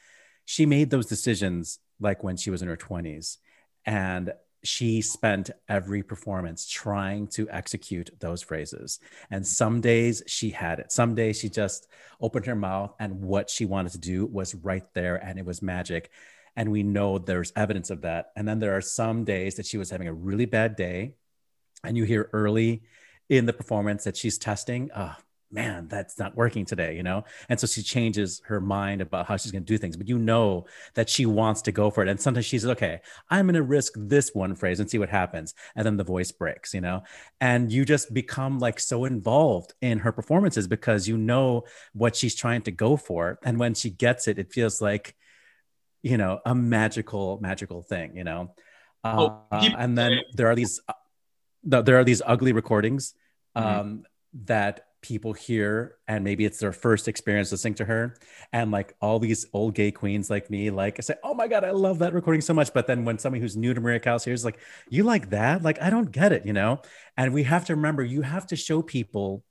[0.45, 3.37] She made those decisions like when she was in her 20s
[3.85, 8.99] and she spent every performance trying to execute those phrases.
[9.31, 10.91] And some days she had it.
[10.91, 11.87] Some days she just
[12.19, 15.61] opened her mouth and what she wanted to do was right there and it was
[15.61, 16.11] magic.
[16.55, 18.31] And we know there's evidence of that.
[18.35, 21.15] And then there are some days that she was having a really bad day
[21.83, 22.83] and you hear early
[23.29, 25.15] in the performance that she's testing oh
[25.51, 27.23] man that's not working today you know?
[27.49, 30.17] And so she changes her mind about how she's going to do things but you
[30.17, 32.09] know that she wants to go for it.
[32.09, 35.09] And sometimes she says okay i'm going to risk this one phrase and see what
[35.09, 35.53] happens.
[35.75, 37.03] And then the voice breaks you know?
[37.39, 42.35] And you just become like so involved in her performances because you know what she's
[42.35, 43.39] trying to go for.
[43.43, 45.15] And when she gets it it feels like
[46.03, 48.55] you know a magical magical thing you know?
[49.03, 53.13] Oh, uh, people and then there are these uh, there are these ugly recordings
[53.55, 54.03] um, Mhm.
[54.45, 58.15] that people hear and maybe it's their first experience listening to her
[58.53, 61.63] and like all these old gay queens like me like I say oh my god
[61.63, 64.23] i love that recording so much but then when somebody who's new to maria callas
[64.23, 64.59] hears like
[64.89, 66.81] you like that like i don't get it you know
[67.17, 69.43] and we have to remember you have to show people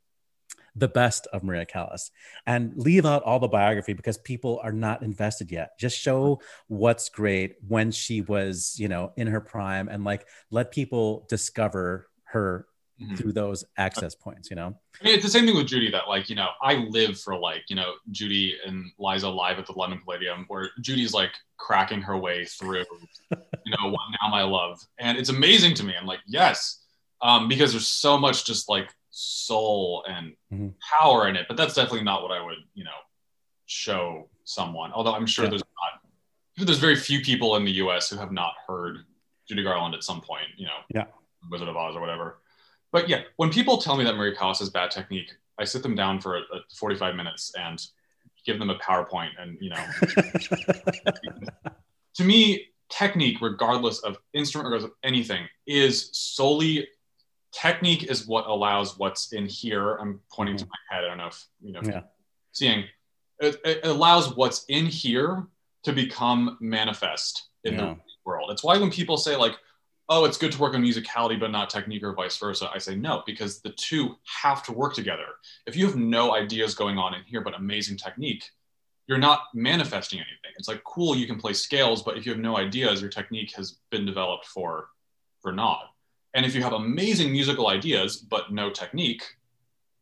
[0.77, 2.13] the best of Maria Callas
[2.47, 5.77] and leave out all the biography because people are not invested yet.
[5.79, 10.71] Just show what's great when she was, you know, in her prime and like let
[10.71, 12.67] people discover her
[13.01, 13.17] Mhm.
[13.17, 14.79] through those access points, you know?
[15.01, 17.39] I mean, it's the same thing with Judy that, like, you know, I live for,
[17.39, 22.03] like, you know, Judy and Liza live at the London Palladium, where Judy's like cracking
[22.03, 22.85] her way through,
[23.31, 24.79] you know, what now my love.
[24.99, 25.95] And it's amazing to me.
[25.99, 26.85] I'm like, yes,
[27.23, 30.75] um, because there's so much just like soul and Mhm.
[30.99, 31.47] power in it.
[31.49, 32.91] But that's definitely not what I would, you know,
[33.67, 34.93] show someone.
[34.93, 35.51] Although I'm sure Yeah.
[35.51, 38.99] there's not, there's very few people in the US who have not heard
[39.49, 41.07] Judy Garland at some point, you know, Yeah.
[41.51, 42.40] Wizard of Oz or whatever.
[42.93, 45.95] But yeah, when people tell me that Maria Callas is bad technique, I sit them
[45.95, 47.81] down for a, a 45 minutes and
[48.45, 49.31] give them a PowerPoint.
[49.39, 49.85] And, you know,
[52.15, 56.89] to me, technique, regardless of instrument, regardless of anything, is solely
[57.53, 59.97] technique is what allows what's in here.
[59.97, 60.71] I'm pointing to mm-hmm.
[60.91, 61.05] my head.
[61.05, 62.03] I don't know if, you know, Yeah.
[62.53, 62.85] seeing
[63.41, 65.47] it, it allows what's in here
[65.83, 67.81] to become manifest in Yeah.
[67.81, 68.51] the world.
[68.51, 69.57] It's why when people say, like,
[70.11, 72.69] oh, it's good to work on musicality, but not technique or vice versa.
[72.75, 75.27] I say no, because the two have to work together.
[75.67, 78.45] If you have no ideas going on in here, but amazing technique,
[79.07, 80.51] you're not manifesting anything.
[80.59, 83.55] It's like, cool, you can play scales, but if you have no ideas, your technique
[83.55, 84.89] has been developed for,
[85.41, 85.85] for naught.
[86.35, 89.23] And if you have amazing musical ideas but no technique,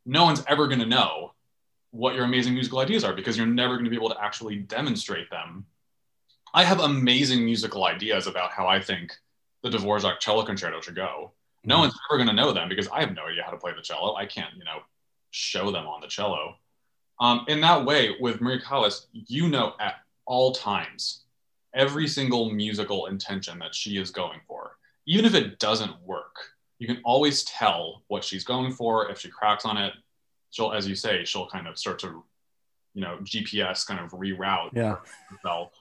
[0.06, 1.34] no one's ever going to know
[1.90, 4.56] what your amazing musical ideas are because you're never going to be able to actually
[4.56, 5.66] demonstrate them.
[6.54, 9.12] I have amazing musical ideas about how I think
[9.62, 11.32] the Dvorak cello concerto should go.
[11.64, 11.80] No Mhm.
[11.80, 13.82] one's ever going to know them because I have no idea how to play the
[13.82, 14.14] cello.
[14.14, 14.82] I can't, you know,
[15.30, 16.58] show them on the cello.
[17.20, 21.24] Um, in that way, with Maria Callas, you know at all times
[21.74, 24.78] every single musical intention that she is going for.
[25.06, 26.36] Even if it doesn't work,
[26.78, 29.10] you can always tell what she's going for.
[29.10, 29.92] If she cracks on it,
[30.50, 32.24] she'll, as you say, she'll kind of start to,
[32.94, 34.96] you know, GPS kind of reroute Yeah.
[35.28, 35.72] herself.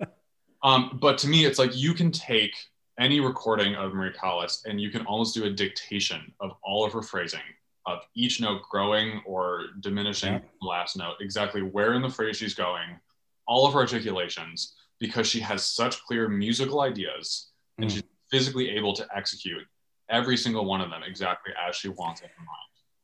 [0.62, 2.54] um, but to me, it's like you can take
[2.98, 6.92] any recording of Marie Callas and you can almost do a dictation of all of
[6.92, 7.40] her phrasing,
[7.84, 10.40] of each note growing or diminishing Yeah.
[10.60, 12.98] the last note, exactly where in the phrase she's going,
[13.46, 17.94] all of her articulations, because she has such clear musical ideas and Mm.
[17.94, 19.66] she's physically able to execute
[20.08, 22.48] every single one of them exactly as she wants it in her mind.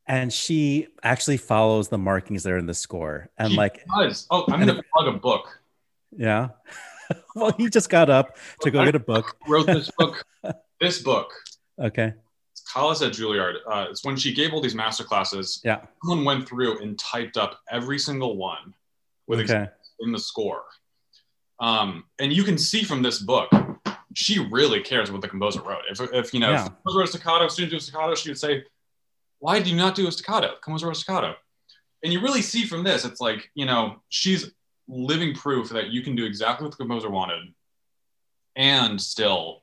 [0.09, 3.29] And she actually follows the markings that are in the score.
[3.39, 4.27] And She like, does.
[4.31, 5.61] Oh, I'm going to plug a book.
[6.17, 6.49] yeah.
[7.35, 9.37] well, he just got up to go get a book.
[9.49, 10.25] Wrote this book.
[10.81, 11.33] this book.
[11.81, 12.13] Okay.
[12.53, 13.57] It's Callas at Juilliard.
[13.67, 15.61] Uh, it's when she gave all these master classes.
[15.65, 15.81] Yeah.
[16.05, 18.75] Someone went through and typed up every single one
[19.27, 19.69] with Okay.
[20.01, 20.63] in the score.
[21.61, 23.49] Um, and you can see from this book,
[24.15, 25.83] she really cares what the composer wrote.
[25.91, 26.67] If, if you know, Yeah.
[26.67, 28.65] if composer wrote staccato, student do staccato, she would say,
[29.39, 30.57] "Why do you not do a staccato?
[30.63, 31.35] Composer wrote staccato."
[32.03, 34.51] And you really see from this, it's like you know, she's
[34.89, 37.53] living proof that you can do exactly what the composer wanted,
[38.57, 39.63] and still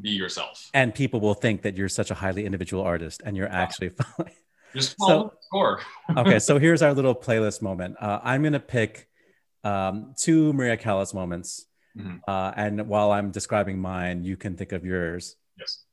[0.00, 0.70] be yourself.
[0.72, 4.34] And people will think that you're such a highly individual artist and you're actually following.
[4.74, 5.80] Just follow So- the score.
[6.16, 7.96] okay, so here's our little playlist moment.
[8.00, 9.08] Uh, I'm gonna pick
[9.64, 12.20] um, two Maria Callas moments, Mhm.
[12.26, 15.36] uh, and while I'm describing mine, you can think of yours.
[15.58, 15.84] Yes.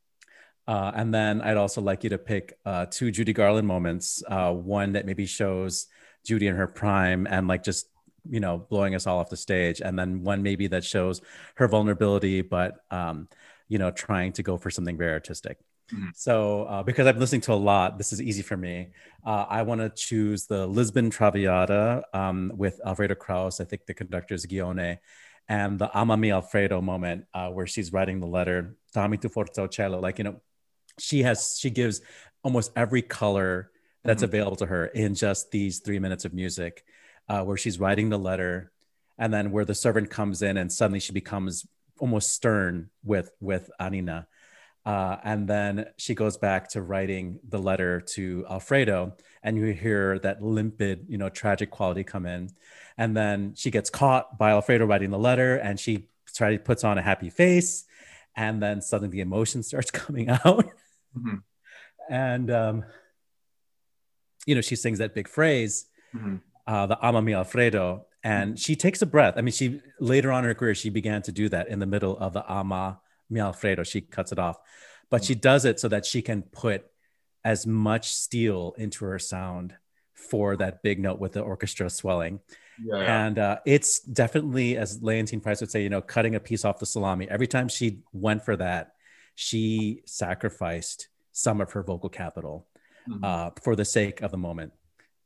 [0.65, 4.24] Uh, and then I'd also like you to pick uh, two Judy Garland moments.
[4.26, 5.88] Uh, one that maybe shows
[6.26, 7.88] Judy in her prime and like just
[8.30, 11.22] you know blowing us all off the stage, and then one maybe that shows
[11.55, 13.28] her vulnerability, but um,
[13.67, 15.57] you know trying to go for something very artistic.
[15.93, 16.11] Mhm.
[16.15, 18.89] So uh, because I'm listening to a lot, this is easy for me.
[19.26, 23.59] Uh, I want to choose the Lisbon Traviata um, with Alfredo Kraus.
[23.59, 24.99] I think the conductor is Ghione,
[25.47, 29.67] and the Amami Alfredo moment uh, where she's writing the letter "Dammi tu forza o
[29.67, 30.41] cielo." Like you know,
[30.99, 32.01] she has she gives
[32.43, 33.72] almost every color
[34.03, 34.30] that's Mhm.
[34.32, 36.86] available to her in just these three minutes of music,
[37.30, 38.71] uh, where she's writing the letter,
[39.17, 41.65] and then where the servant comes in and suddenly she becomes
[41.99, 44.27] almost stern with with Anina.
[44.86, 49.13] Uh, and then she goes back to writing the letter to Alfredo,
[49.43, 52.49] and you hear that limpid, you know, tragic quality come in.
[52.97, 56.97] And then she gets caught by Alfredo writing the letter, and she try, puts on
[56.97, 57.86] a happy face,
[58.36, 60.65] and then suddenly the emotion starts coming out.
[61.15, 61.43] Mhm.
[62.09, 62.86] And um,
[64.45, 66.41] you know, she sings that big phrase, Mhm.
[66.70, 69.34] Uh, the Amami Alfredo, and she takes a breath.
[69.38, 71.88] I mean, she later on in her career, she began to do that in the
[71.95, 72.99] middle of the Ama
[73.30, 73.84] Mi Alfredo.
[73.84, 74.57] She cuts it off,
[75.09, 76.86] but she does it so that she can put
[77.43, 79.74] as much steel into her sound
[80.13, 82.39] for that big note with the orchestra swelling.
[82.89, 83.26] Yeah.
[83.26, 86.78] And uh, it's definitely, as Leontyne Price would say, you know, cutting a piece off
[86.80, 87.28] the salami.
[87.30, 88.93] Every time she went for that,
[89.34, 92.67] she sacrificed some of her vocal capital
[93.07, 93.24] Mhm.
[93.24, 94.72] uh, for the sake of the moment.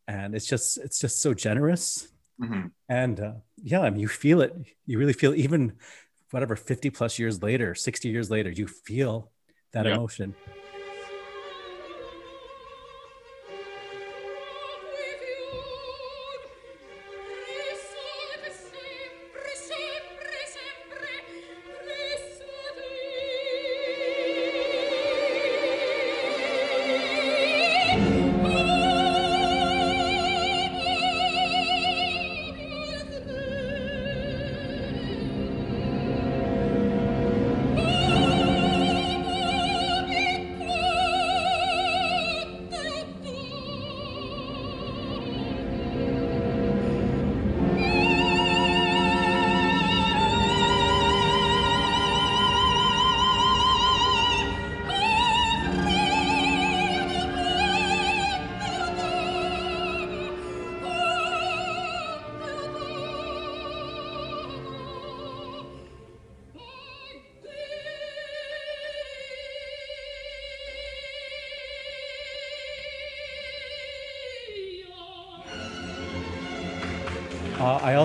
[0.07, 2.07] And it's just, it's just so generous.
[2.41, 2.71] Mhm.
[2.89, 4.53] And uh, yeah, I mean, you feel it.
[4.85, 5.73] You really feel even
[6.31, 9.31] whatever 50 plus years later, 60 years later, you feel
[9.71, 10.35] that emotion.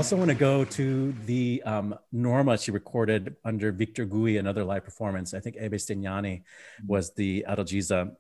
[0.09, 4.83] Also want to go to the um, Norma she recorded under Victor Gui, another live
[4.83, 5.35] performance.
[5.35, 6.45] I think Ebe Stignani
[6.87, 8.17] was the Adalgisa.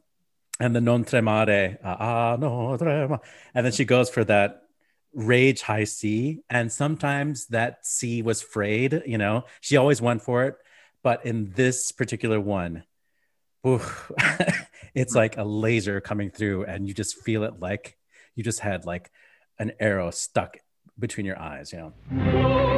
[0.61, 3.20] And the Non Tremare, uh, ah, no, trema.
[3.55, 4.64] And then she goes for that
[5.14, 6.41] rage high C.
[6.51, 10.57] And sometimes that C was frayed, you know, she always went for it.
[11.03, 12.84] But in this particular one,
[13.66, 14.12] oof,
[14.95, 17.97] it's like a laser coming through, and you just feel it like
[18.34, 19.11] you just had like
[19.59, 20.59] an arrow stuck
[20.99, 22.78] between your eyes, you know.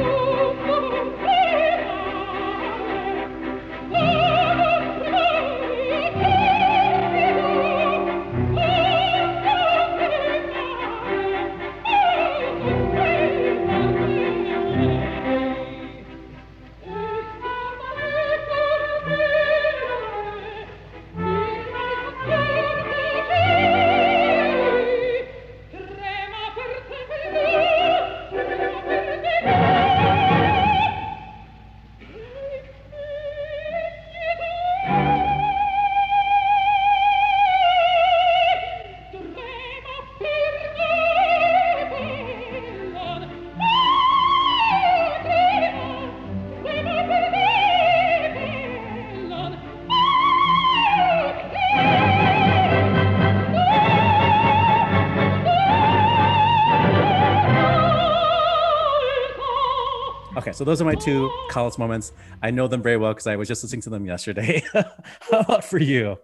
[60.61, 62.13] So those are my two Callas moments.
[62.43, 64.63] I know them very well because I was just listening to them yesterday.
[64.73, 66.19] How about for you?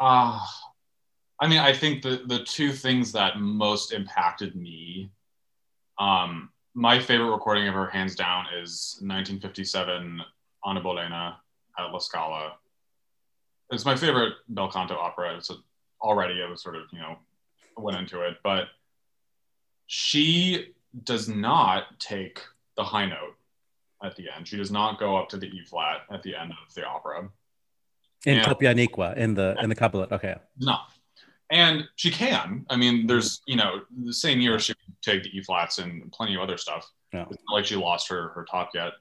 [0.00, 0.40] Uh,
[1.38, 5.12] I mean, I think the, the two things that most impacted me,
[5.96, 10.20] um, my favorite recording of her, hands down, is 1957
[10.66, 11.36] Anna Bolena
[11.78, 12.54] at La Scala.
[13.70, 15.36] It's my favorite bel canto opera.
[15.36, 15.54] It's a,
[16.02, 17.16] already, I was sort of, you know,
[17.76, 18.64] went into it, but
[19.86, 20.74] she
[21.04, 22.40] does not take
[22.76, 23.35] the high note
[24.02, 24.46] at the end.
[24.46, 27.28] She does not go up to the E flat at the end of the opera.
[28.24, 28.40] In.
[28.40, 30.10] Coppia iniqua, in the in the couplet.
[30.12, 30.34] Okay.
[30.58, 30.76] No.
[31.50, 32.66] And she can.
[32.68, 36.10] I mean, there's, you know, the same year she would take the E flats and
[36.10, 36.90] plenty of other stuff.
[37.12, 37.24] Yeah.
[37.30, 38.92] It's not like she lost her her top yet.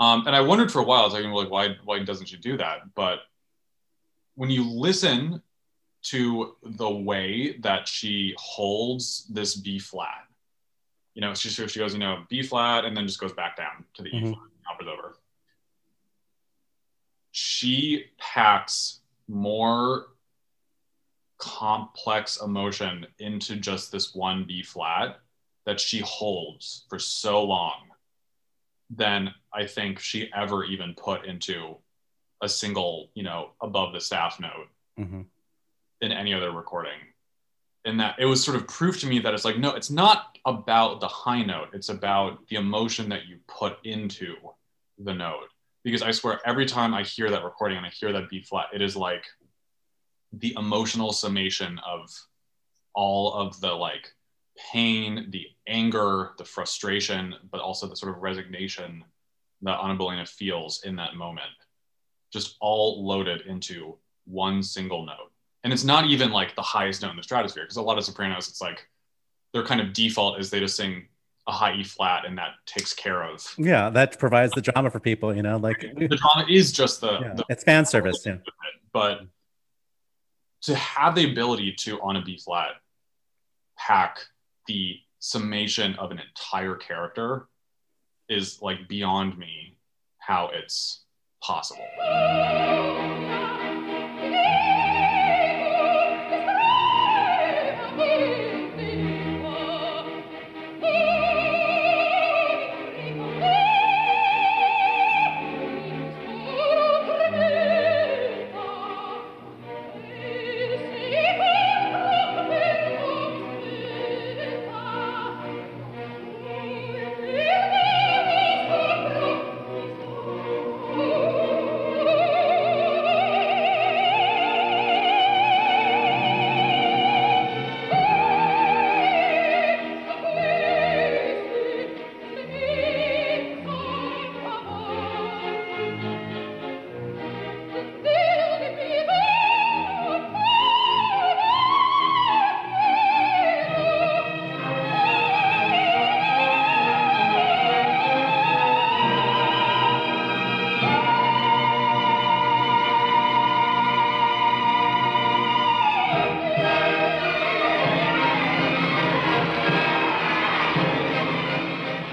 [0.00, 2.36] Um, and I wondered for a while, I was like, like, why why doesn't she
[2.36, 2.80] do that?
[2.94, 3.20] But
[4.34, 5.42] when you listen
[6.00, 10.27] to the way that she holds this B flat,
[11.18, 13.84] you know, she she goes, you know, B flat, and then just goes back down
[13.94, 14.34] to the E Mhm.
[14.34, 15.18] flat, opera's over.
[17.32, 20.12] She packs more
[21.38, 25.18] complex emotion into just this one B flat
[25.64, 27.90] that she holds for so long
[28.88, 31.78] than I think she ever even put into
[32.42, 35.22] a single, you know, above the staff note hmm
[36.00, 37.07] in any other recording.
[37.84, 40.36] And that it was sort of proof to me that it's like, no, it's not
[40.44, 44.34] about the high note, it's about the emotion that you put into
[44.98, 45.48] the note.
[45.84, 48.66] Because I swear, every time I hear that recording and I hear that B flat,
[48.74, 49.24] it is like
[50.32, 52.10] the emotional summation of
[52.94, 54.12] all of the like
[54.72, 59.04] pain, the anger, the frustration, but also the sort of resignation
[59.62, 61.46] that Anna Bolena feels in that moment,
[62.32, 65.32] just all loaded into one single note.
[65.68, 68.04] And it's not even like the highest note in the stratosphere, because a lot of
[68.04, 68.88] sopranos, it's like
[69.52, 71.08] their kind of default is they just sing
[71.46, 73.44] a high E flat and that takes care of.
[73.58, 75.36] Yeah, that provides the drama for people.
[75.36, 78.22] You know, like The drama is just the, yeah, the it's fan service.
[78.24, 78.36] Yeah.
[78.94, 79.26] but
[80.62, 82.70] to have the ability to on a B flat
[83.76, 84.20] pack
[84.68, 87.46] the summation of an entire character
[88.30, 89.76] is like beyond me
[90.16, 91.04] how it's
[91.42, 91.84] possible.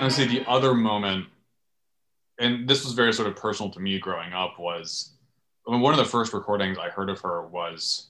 [0.06, 1.28] I the other moment,
[2.40, 5.14] and this was very sort of personal to me growing up, was
[5.68, 8.10] I mean, one of the first recordings I heard of her was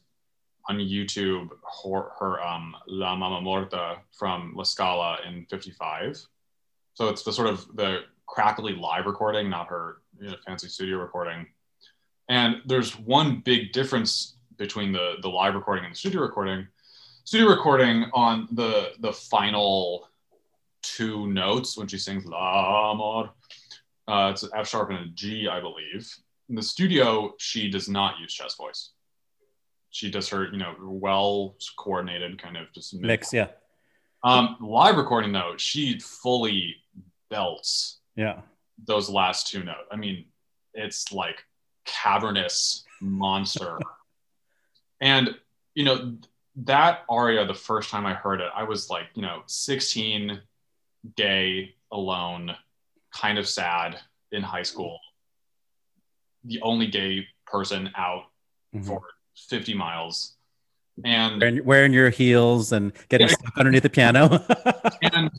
[0.67, 1.49] on YouTube,
[1.83, 6.25] her, her um, La Mamma Morta from La Scala in 55.
[6.95, 10.97] So it's the sort of the crackly live recording, not her you know, fancy studio
[10.97, 11.45] recording.
[12.29, 16.67] And there's one big difference between the, the live recording and the studio recording.
[17.23, 20.09] Studio recording on the the final
[20.95, 23.29] two notes when she sings La Amor,
[24.07, 26.13] uh, it's an F sharp and a G, I believe.
[26.49, 28.91] In the studio, she does not use chest voice.
[29.89, 33.47] She does her, you know, well coordinated kind of just Mix, yeah.
[34.23, 36.75] Um, live recording though, she fully
[37.29, 38.41] belts Yeah.
[38.85, 39.87] those last two notes.
[39.91, 40.25] I mean,
[40.73, 41.43] it's like
[41.85, 43.79] cavernous monster.
[45.01, 45.35] and
[45.73, 46.15] you know,
[46.57, 50.39] that aria, the first time I heard it, I was like, you know, 16,
[51.15, 52.55] gay, alone,
[53.13, 53.99] kind of sad
[54.31, 54.99] in high school.
[56.43, 58.25] The only gay person out
[58.73, 58.85] Mhm.
[58.85, 59.01] for
[59.49, 60.35] 50 miles.
[61.03, 63.33] And Wearing, wearing your heels and getting Yeah.
[63.33, 64.45] stuck underneath the piano.
[65.01, 65.29] and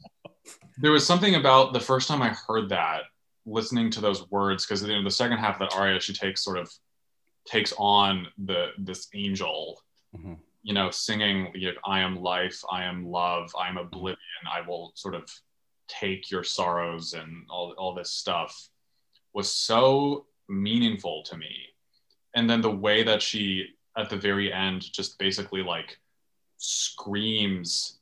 [0.78, 3.04] there was something about the first time I heard that,
[3.46, 6.42] listening to those words, because you know, the second half of that aria, she takes
[6.44, 6.70] sort of
[7.46, 9.80] takes on the this angel,
[10.14, 10.38] Mhm.
[10.62, 14.18] you know, singing, you know, "I am life, I am love, I am oblivion,
[14.50, 15.30] I will sort of
[15.88, 18.68] take your sorrows and all all this stuff,"
[19.32, 21.54] was so meaningful to me.
[22.34, 25.98] And then the way that she at the very end just basically like
[26.58, 27.98] screams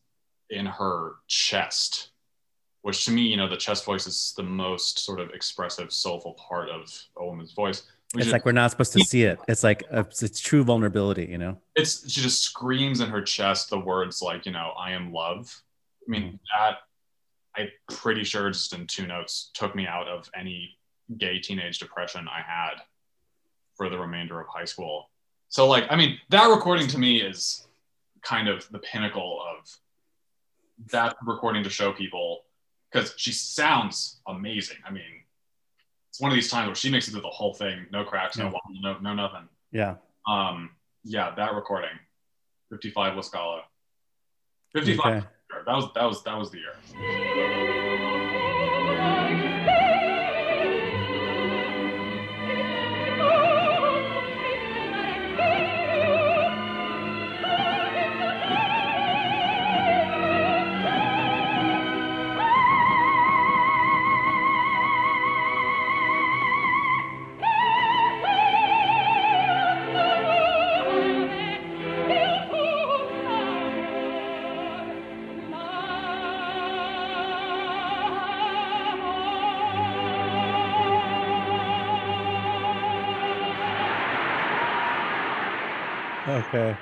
[0.51, 2.11] in her chest
[2.83, 6.35] which to me you know the chest voice is the most sort of expressive soulful
[6.35, 7.85] part of a woman's voice
[8.17, 9.41] it's like we're not supposed to see it.
[9.49, 11.59] It's like a, it's true vulnerability, you know?
[11.75, 15.61] it's she just screams in her chest the words like you know i am love
[16.07, 16.37] i mean mm-hmm.
[16.57, 16.79] that
[17.57, 20.77] i'm pretty sure just in two notes took me out of any
[21.19, 22.75] gay teenage depression i had
[23.77, 25.11] for the remainder of high school
[25.49, 27.67] so like i mean that recording to me is
[28.23, 29.69] kind of the pinnacle of
[30.91, 32.41] that recording to show people
[32.91, 35.03] because she sounds amazing i mean
[36.09, 38.37] it's one of these times where she makes it through the whole thing no cracks
[38.39, 39.97] no wobble, no no nothing Yeah.
[40.29, 40.71] um,
[41.07, 41.91] yeah, that recording,
[42.71, 43.63] 55 La Scala.
[44.73, 45.17] 55.
[45.19, 45.27] Okay.
[45.67, 47.64] That was that was that was the year.
[86.55, 86.79] Okay.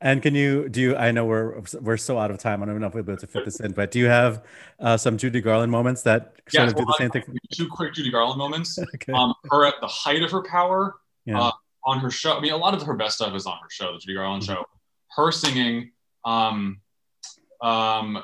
[0.00, 0.96] And can you do you?
[0.96, 2.62] I know we're we're so out of time.
[2.62, 4.44] I don't know if we'll be able to fit this in, but do you have
[4.78, 7.24] uh, some Judy Garland moments that sort Yeah, of do the same thing?
[7.52, 8.78] Two quick Judy Garland moments.
[8.94, 9.12] Okay.
[9.12, 11.40] Um, her at the height of her power Yeah.
[11.40, 11.50] uh,
[11.84, 12.36] on her show.
[12.36, 14.44] I mean, a lot of her best stuff is on her show, the Judy Garland
[14.44, 14.52] Mm-hmm.
[14.54, 14.64] show.
[15.16, 15.90] Her singing,
[16.24, 16.80] um,
[17.60, 18.22] um,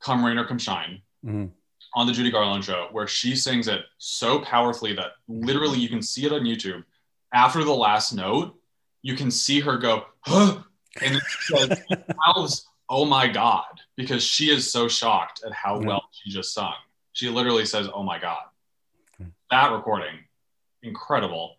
[0.00, 1.50] "Come Rain or Come Shine." Mhm.
[1.94, 6.02] on the Judy Garland show where she sings it so powerfully that literally you can
[6.02, 6.84] see it on YouTube.
[7.32, 8.57] After the last note,
[9.08, 10.58] you can see her go, huh,
[11.00, 11.82] and it's like,
[12.90, 13.64] oh my God,
[13.96, 16.74] because she is so shocked at how well she just sung.
[17.14, 18.42] She literally says, oh my God.
[19.16, 19.28] Hmm.
[19.50, 20.16] That recording,
[20.82, 21.56] incredible.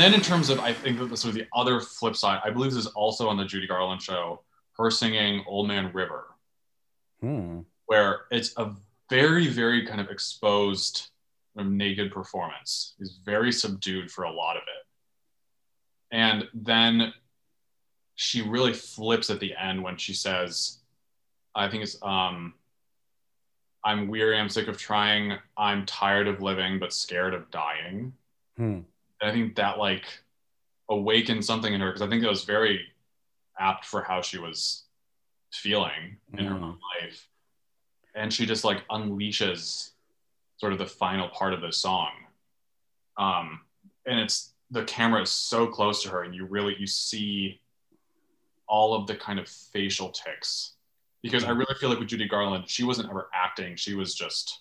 [0.00, 2.50] Then in terms of, I think that the sort of the other flip side, I
[2.50, 4.42] believe this is also on the Judy Garland show,
[4.78, 6.26] her singing Old Man River.
[7.20, 7.60] Hmm.
[7.84, 8.74] where it's a
[9.10, 11.10] very, very kind of exposed,
[11.54, 12.94] kind of naked performance.
[12.98, 14.86] He's very subdued for a lot of it.
[16.16, 17.12] And then
[18.14, 20.78] she really flips at the end when she says,
[21.54, 22.54] I think it's um
[23.84, 28.12] I'm weary, I'm sick of trying, I'm tired of living, but scared of dying.
[28.56, 28.80] Hmm.
[29.20, 30.04] And I think that like
[30.88, 32.86] awakened something in her because I think that was very
[33.58, 34.84] apt for how she was
[35.52, 36.62] feeling in her Mm.
[36.62, 37.28] own life.
[38.14, 39.90] And she just like unleashes
[40.56, 42.12] sort of the final part of the song.
[43.16, 43.64] Um,
[44.06, 47.60] and it's the camera is so close to her, and you really you see
[48.66, 50.74] all of the kind of facial ticks.
[51.22, 54.60] Because I really feel like with Judy Garland, she wasn't ever acting; she was just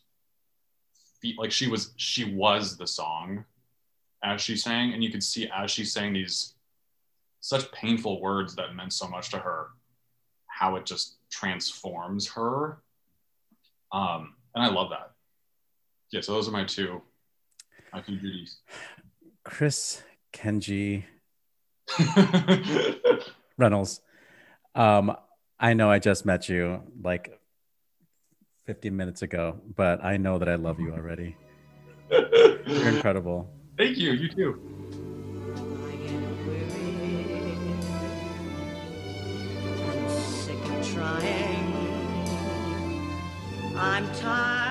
[1.38, 3.46] like she was she was the song
[4.24, 6.54] as she sang, and you could see as she sang these
[7.42, 9.68] such painful words that meant so much to her,
[10.48, 12.82] how it just transforms her.
[13.92, 15.12] Um, and I love that.
[16.12, 17.02] Yeah, so those are my two,
[17.94, 18.58] my two Judys.
[19.44, 20.04] Chris
[20.34, 21.06] Kenji
[23.58, 24.02] Reynolds.
[24.76, 25.16] Um,
[25.60, 27.40] I know I just met you like
[28.66, 31.36] 50 minutes ago, but I know that I love you already.
[32.12, 33.50] You're incredible.
[33.80, 34.12] Thank you.
[34.12, 34.60] You too.
[43.78, 44.69] I'm tired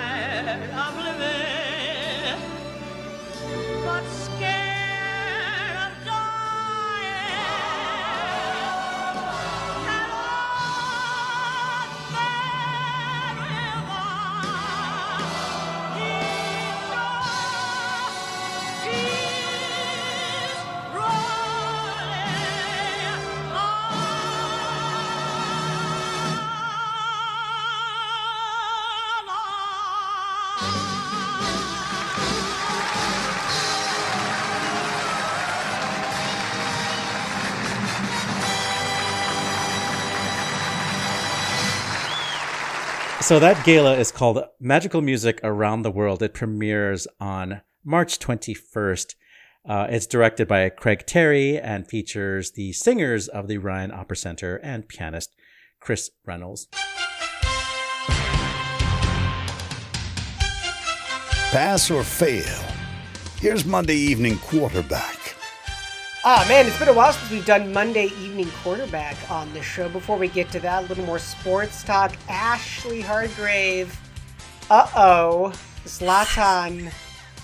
[43.29, 46.23] So that gala is called Magical Music Around the World.
[46.23, 49.17] It premieres on March 21st.
[49.69, 54.57] Uh, it's directed by Craig Terry and features the singers of the Ryan Opera Center
[54.57, 55.37] and pianist
[55.79, 56.69] Chris Reynolds.
[61.51, 62.65] Pass or fail?
[63.41, 65.18] Here's Monday evening quarterback.
[66.25, 69.89] Ah, man, it's been a while since we've done Monday evening quarterback on the show.
[69.89, 72.17] Before we get to that, a little more sports talk.
[72.29, 73.97] Ashley Hargrave.
[74.69, 75.53] Uh oh.
[75.85, 76.93] Zlatan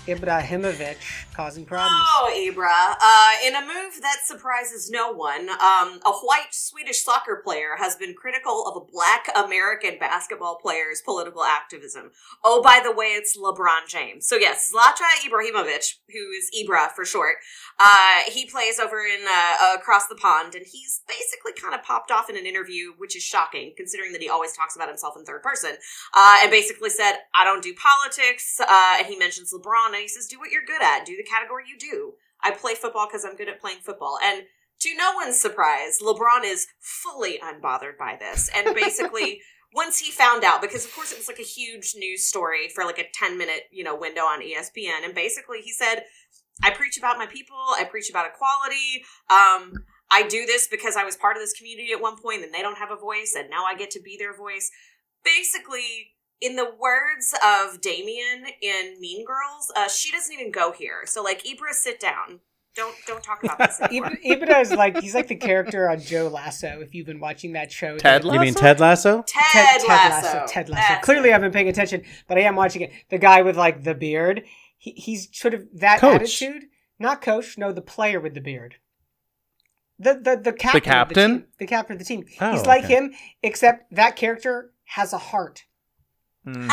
[0.07, 1.91] Ibrahimovic causing problems.
[1.93, 2.95] Oh, Ibra.
[3.01, 7.95] Uh, in a move that surprises no one, um, a white Swedish soccer player has
[7.95, 12.11] been critical of a black American basketball player's political activism.
[12.43, 14.27] Oh, by the way, it's LeBron James.
[14.27, 17.35] So yes, Zlatan Ibrahimovic, who is Ibra for short,
[17.79, 22.11] uh, he plays over in uh, across the pond, and he's basically kind of popped
[22.11, 25.25] off in an interview, which is shocking considering that he always talks about himself in
[25.25, 25.71] third person,
[26.13, 30.07] uh, and basically said, "I don't do politics," uh, and he mentions LeBron, and he
[30.07, 31.05] says, "Do what you're good at.
[31.05, 32.13] Do the category you do.
[32.41, 34.43] I play football because I'm good at playing football." And
[34.81, 39.41] to no one's surprise, LeBron is fully unbothered by this, and basically.
[39.73, 42.85] Once he found out, because of course it was like a huge news story for
[42.85, 46.05] like a 10 minute, you know, window on ESPN, and basically he said,
[46.63, 47.57] I preach about my people.
[47.77, 49.03] I preach about equality.
[49.29, 52.53] Um, I do this because I was part of this community at one point and
[52.53, 54.71] they don't have a voice and now I get to be their voice.
[55.23, 61.01] Basically, in the words of Damian in Mean Girls, uh, she doesn't even go here.
[61.05, 62.39] So like, Ibra, sit down.
[62.75, 64.11] Don't don't talk about this anymore.
[64.25, 66.81] Ibra Ibra is like he's like the character on Joe Lasso.
[66.81, 69.23] If you've been watching that show, Ted The- You mean Ted Lasso?
[69.25, 69.87] Ted Lasso?
[69.87, 70.45] Ted, Lasso.
[70.47, 70.87] Ted Lasso.
[70.89, 71.31] That's Clearly.
[71.31, 72.91] I've been paying attention, but I am watching it.
[73.09, 74.43] The guy with like the beard.
[74.77, 76.15] He, he's sort of that Coach.
[76.15, 76.63] attitude.
[76.99, 77.57] Not coach.
[77.57, 78.75] No, the player with the beard.
[79.97, 80.77] The the the captain.
[80.79, 81.31] of captain?
[81.31, 82.25] The, team, the captain of the team.
[82.41, 82.95] Oh, he's like okay.
[82.95, 85.63] him, except that character has a heart.
[86.45, 86.69] Hmm.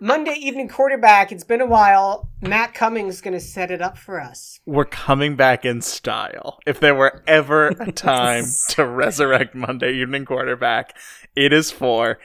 [0.00, 1.32] Monday evening quarterback.
[1.32, 2.28] It's been a while.
[2.42, 4.60] Matt Cummings is going to set it up for us.
[4.66, 6.58] We're coming back in style.
[6.66, 10.94] If there were ever a time to resurrect Monday evening quarterback,
[11.34, 12.18] it is for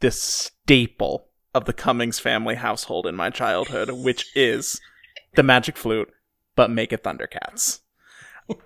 [0.00, 4.78] the staple of the Cummings family household in my childhood, which is
[5.34, 6.10] the magic flute,
[6.54, 7.80] but make it Thundercats.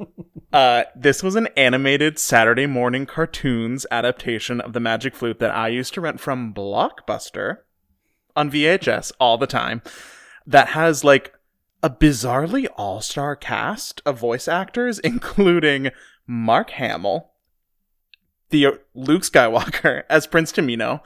[0.52, 5.68] Uh, this was an animated Saturday morning cartoons adaptation of the magic flute that I
[5.68, 7.58] used to rent from Blockbuster
[8.34, 9.80] on VHS all the time
[10.44, 11.32] that has like
[11.84, 15.90] a bizarrely all-star cast of voice actors including
[16.26, 17.30] Mark Hamill,
[18.50, 21.00] the uh, Luke Skywalker as Prince Tamino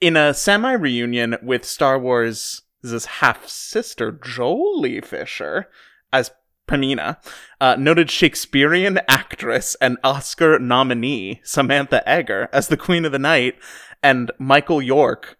[0.00, 5.68] in a semi-reunion with Star Wars' half-sister Joely Fisher
[6.10, 6.30] as
[6.68, 7.16] Pamina,
[7.60, 13.56] uh, noted Shakespearean actress and Oscar nominee Samantha Eggar as the Queen of the Night,
[14.02, 15.36] and Michael York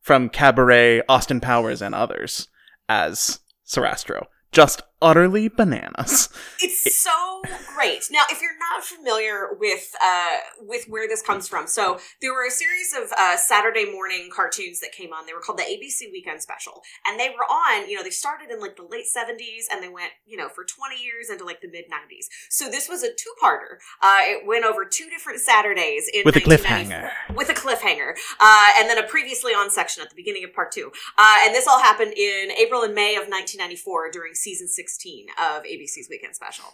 [0.00, 2.48] from Cabaret, Austin Powers, and others
[2.88, 4.26] as Sarastro.
[4.50, 6.28] Just utterly bananas.
[6.62, 7.42] It's so
[7.74, 8.08] great.
[8.10, 12.46] Now, if you're not familiar with uh, with where this comes from, so there were
[12.46, 15.26] a series of uh, Saturday morning cartoons that came on.
[15.26, 17.88] They were called the ABC Weekend Special, and they were on.
[17.88, 20.64] You know, they started in like the late '70s, and they went, you know, for
[20.64, 22.26] 20 years into like the mid '90s.
[22.50, 23.80] So this was a two-parter.
[24.02, 27.10] Uh, it went over two different Saturdays in With a cliffhanger.
[27.34, 30.72] With a cliffhanger, uh, and then a previously on section at the beginning of part
[30.72, 30.92] two.
[31.16, 35.62] Uh, and this all happened in April and May of 1994 during season 16 of
[35.62, 36.64] ABC's Weekend Special.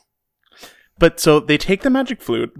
[0.99, 2.55] But so they take the magic flute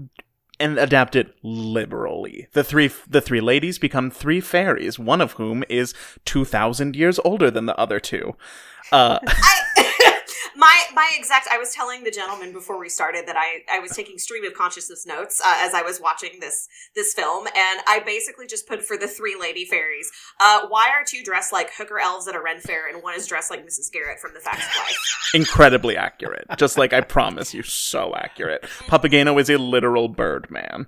[0.59, 2.47] and adapt it liberally.
[2.53, 5.93] The three the three ladies become three fairies, one of whom is
[6.25, 8.35] two thousand years older than the other two.
[8.91, 9.86] Uh, I
[10.55, 13.91] my my exact I was telling the gentleman before we started that I I was
[13.91, 18.01] taking stream of consciousness notes uh, as I was watching this this film and I
[18.05, 21.99] basically just put for the three lady fairies uh, why are two dressed like hooker
[21.99, 23.91] elves at a Ren fair and one is dressed like Mrs.
[23.91, 26.45] Garrett from the Facts of Life incredibly accurate.
[26.57, 28.63] Just like I promise you, so accurate.
[28.87, 30.87] Papageno is a literal bird man.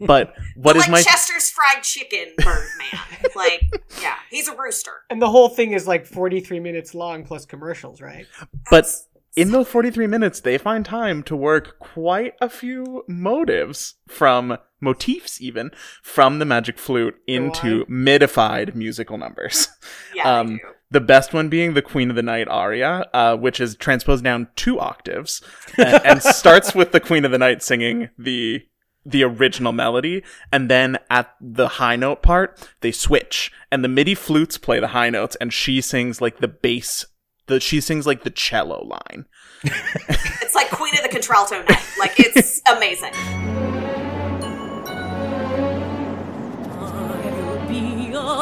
[0.00, 3.00] But what is like my Chester's fried chicken bird man
[3.36, 3.62] like
[4.02, 8.00] yeah he's a rooster And the whole thing is like 43 minutes long plus commercials,
[8.00, 8.26] right?
[8.70, 8.90] but
[9.36, 15.40] in those 43 minutes they find time to work quite a few motives from motifs
[15.40, 15.70] even
[16.02, 19.68] from the magic flute into midified musical numbers.
[20.14, 20.58] Yeah um,
[20.90, 24.48] the best one being the Queen of the Night aria, uh, which is transposed down
[24.56, 25.40] two octaves
[25.78, 28.62] and, and starts with the Queen of the Night singing the
[29.06, 30.22] the original melody,
[30.52, 34.88] and then at the high note part, they switch, and the MIDI flutes play the
[34.88, 37.06] high notes, and she sings like the bass.
[37.50, 39.26] The, she sings like the cello line.
[39.64, 43.12] it's like Queen of the Contralto night like it's amazing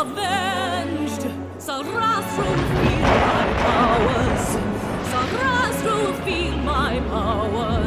[0.00, 1.22] avenged.
[1.59, 4.46] Sarastro feel my powers.
[5.11, 7.78] Sarastro feel my powers.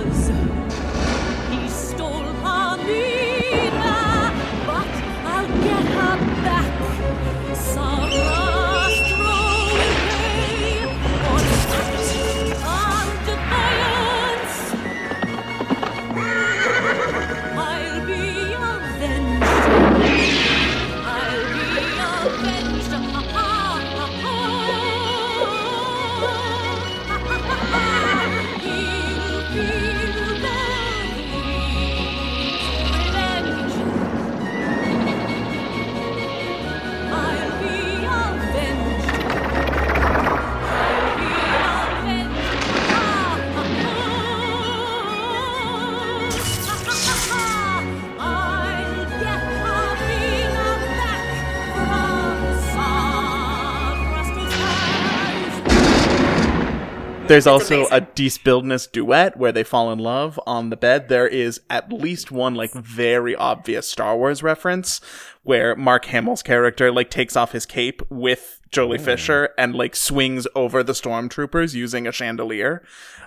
[57.32, 57.46] Hands.
[57.46, 57.98] There's also amazing.
[57.98, 61.10] a Despildness duet where they fall in love on the bed.
[61.10, 65.02] There is at least one like very obvious Star Wars reference
[65.44, 70.48] where Mark Hamill's character like takes off his cape with Joely Fisher and like swings
[70.56, 72.84] over the stormtroopers using a chandelier.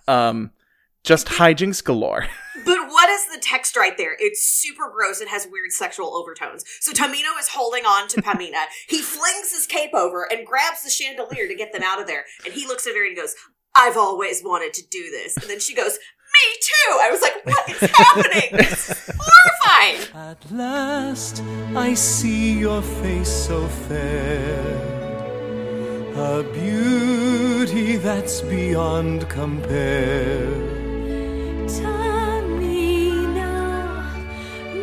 [0.07, 0.53] Um,
[1.03, 2.27] just hijinks galore.
[2.65, 4.17] But what is the text right there?
[4.19, 5.21] It's super gross.
[5.21, 6.65] It has weird sexual overtones.
[6.81, 8.65] So Tamino is holding on to Pamina.
[8.89, 12.25] he flings his cape over and grabs the chandelier to get them out of there.
[12.45, 13.35] And he looks at her and he goes,
[13.77, 15.37] I've always wanted to do this.
[15.37, 15.93] And then she goes,
[16.33, 16.99] Me too.
[17.01, 18.51] I was like, What is happening?
[18.53, 20.01] This is horrifying.
[20.15, 21.43] At last
[21.75, 24.65] I see your face so fair,
[26.17, 30.47] a beauty that's beyond compare.
[32.65, 33.45] Tamina,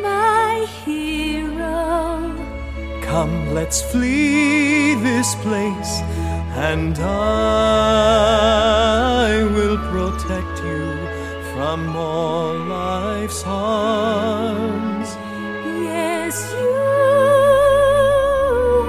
[0.01, 2.35] my hero.
[3.01, 6.01] Come, let's flee this place,
[6.53, 8.23] and I
[9.55, 11.07] will protect you
[11.53, 15.15] from all life's harms.
[15.83, 16.73] Yes, you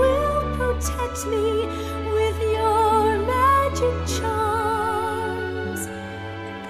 [0.00, 1.66] will protect me
[2.16, 5.82] with your magic charms.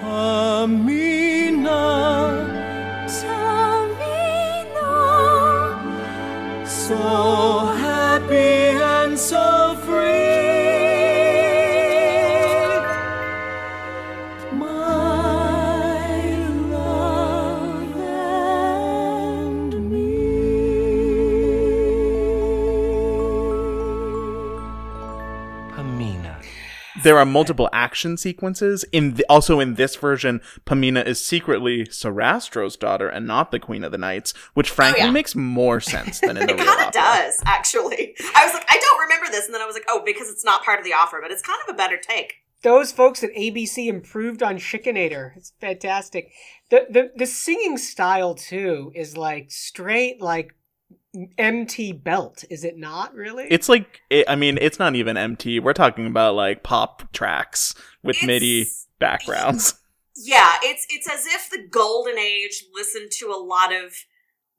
[0.03, 1.83] Amina,
[3.17, 4.91] Tamina,
[6.67, 7.22] so
[27.03, 32.75] there are multiple action sequences in the, also in this version pamina is secretly sarastro's
[32.75, 35.11] daughter and not the queen of the knights which oh, frankly Oh, yeah.
[35.11, 38.15] makes more sense than in the It real kind of does, actually.
[38.35, 40.45] I was like, I don't remember this, and then I was like, oh, because it's
[40.45, 42.35] not part of the offer, but it's kind of a better take.
[42.61, 45.35] Those folks at ABC improved on Schikaneder.
[45.35, 46.31] It's fantastic.
[46.69, 50.55] The the the singing style too is like straight like
[51.37, 53.45] MT belt, is it not really?
[53.49, 57.75] it's like it, i mean it's not even mt we're talking about like pop tracks
[58.03, 58.67] with It's- midi
[58.99, 59.75] backgrounds
[60.15, 63.93] Yeah, it's it's as if the golden age listened to a lot of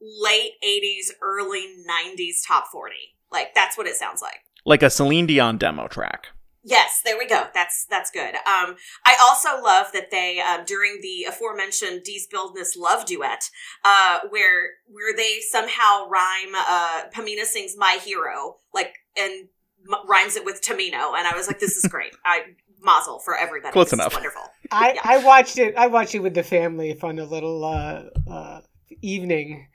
[0.03, 2.93] late '80s, early '90s top 40.
[3.31, 4.41] Like that's what it sounds like.
[4.65, 6.31] like a celine dion demo track
[6.67, 7.45] Yes, there we go.
[7.53, 8.35] That's that's good.
[8.37, 13.51] Um, I also love that they um, during the aforementioned Dies Bildnis love duet,
[13.85, 16.55] uh, where where they somehow rhyme.
[16.57, 19.49] Uh, Pamina sings "My Hero" like and
[19.87, 22.41] m- rhymes it with Tamino, and I was like, "This is great." I
[22.81, 23.73] mazel for everybody.
[23.73, 24.15] Close This is enough.
[24.15, 24.43] wonderful.
[24.71, 25.01] I, Yeah.
[25.05, 25.75] I watched it.
[25.77, 28.61] I watched it with the family on a little uh, uh,
[29.03, 29.69] evening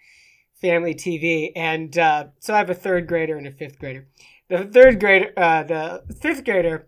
[0.60, 4.08] family TV, and uh, so I have a third grader and a fifth grader.
[4.50, 6.88] The third grader, uh, the fifth grader,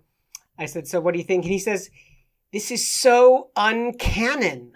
[0.57, 1.89] I said, "So what do you think?" And he says,
[2.51, 4.71] "This is so uncanon."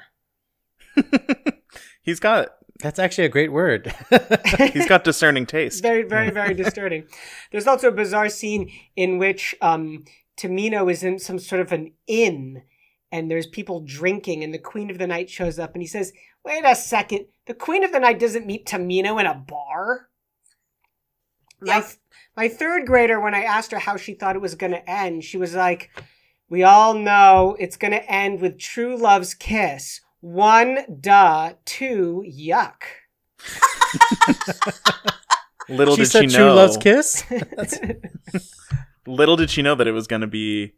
[2.02, 3.94] he's got That's actually a great word.
[4.74, 7.08] he's got discerning It's taste very, very, very disturbing.
[7.52, 10.06] There's also a bizarre scene in which um,
[10.38, 12.64] Tamino is in some sort of an inn
[13.12, 16.12] and there's people drinking, and the Queen of the Night shows up and he says,
[16.44, 20.10] Wait a second, the Queen of the Night doesn't meet Tamino in a bar?
[21.62, 21.92] My, Yep.
[22.36, 25.24] My third grader, when I asked her how she thought it was going to end,
[25.24, 25.90] she was like,
[26.50, 30.02] We all know it's going to end with true love's kiss.
[30.22, 31.54] One, duh.
[31.66, 32.82] Two, yuck.
[35.70, 37.24] little she did said she true love's kiss.
[39.08, 40.74] little did she know that it was going to be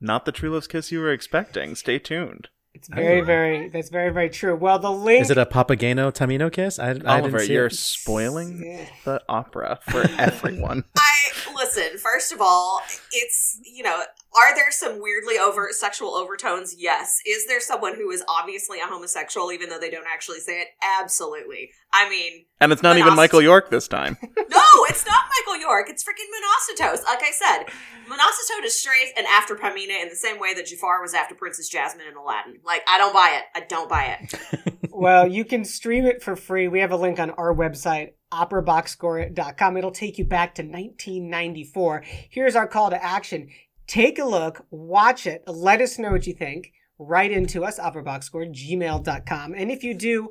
[0.00, 3.68] not the true love's kiss you were expecting stay tuned It's very, very.
[3.68, 4.56] That's very, very true.
[4.56, 5.22] Well, the link.
[5.22, 6.78] Is it a Papageno Tamino kiss?
[6.78, 7.74] I, I oliver didn't see you're it.
[7.74, 11.98] spoiling the opera for everyone I listen.
[11.98, 14.02] First of all, it's you know,
[14.36, 16.74] are there some weirdly overt sexual overtones?
[16.78, 17.18] Yes.
[17.26, 20.68] Is there someone who is obviously a homosexual, even though they don't actually say it?
[21.00, 21.70] Absolutely.
[21.92, 24.16] I mean, and it's not But even michael york this time
[24.50, 25.88] no, it's not Michael York.
[25.88, 27.04] It's freaking Monostatos.
[27.04, 27.64] Like I said,
[28.08, 31.68] Monostatos is straight and after Pamina in the same way that Jafar was after Princess
[31.68, 32.60] Jasmine in Aladdin.
[32.64, 33.44] Like, I don't buy it.
[33.54, 34.88] I don't buy it.
[34.90, 36.68] well, you can stream it for free.
[36.68, 39.76] We have a link on our website, operaboxscore.com.
[39.76, 42.04] It'll take you back to 1994.
[42.30, 43.48] Here's our call to action.
[43.86, 46.72] Take a look, watch it, let us know what you think.
[46.98, 49.54] Write into us, operaboxscore, gmail.com.
[49.54, 50.30] And if you do,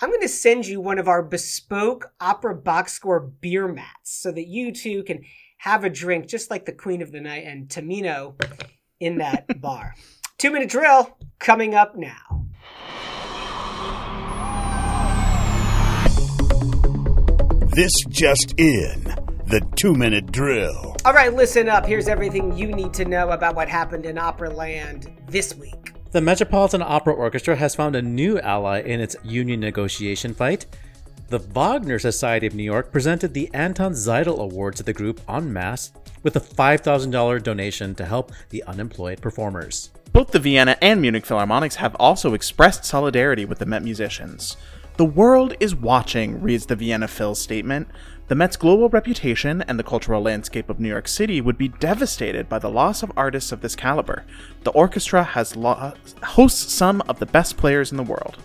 [0.00, 4.30] I'm going to send you one of our bespoke Opera Box Score beer mats so
[4.32, 5.22] that you too can
[5.58, 8.40] have a drink just like the Queen of the Night and Tamino
[9.00, 9.94] in that bar.
[10.38, 12.44] Two minute drill coming up now.
[17.74, 19.33] This just in.
[19.54, 20.96] The two minute drill.
[21.04, 21.86] All right, listen up.
[21.86, 25.92] Here's everything you need to know about what happened in Opera Land this week.
[26.10, 30.66] The Metropolitan Opera Orchestra has found a new ally in its union negotiation fight.
[31.28, 35.52] The Wagner Society of New York presented the Anton Seidl Award to the group en
[35.52, 35.92] masse
[36.24, 39.90] with a $5,000 donation to help the unemployed performers.
[40.12, 44.56] Both the Vienna and Munich Philharmonics have also expressed solidarity with the Met musicians.
[44.96, 47.88] The world is watching, reads the Vienna Phil statement.
[48.26, 52.48] The Met's global reputation and the cultural landscape of New York City would be devastated
[52.48, 54.24] by the loss of artists of this caliber.
[54.62, 58.38] The orchestra has lo- hosts some of the best players in the world.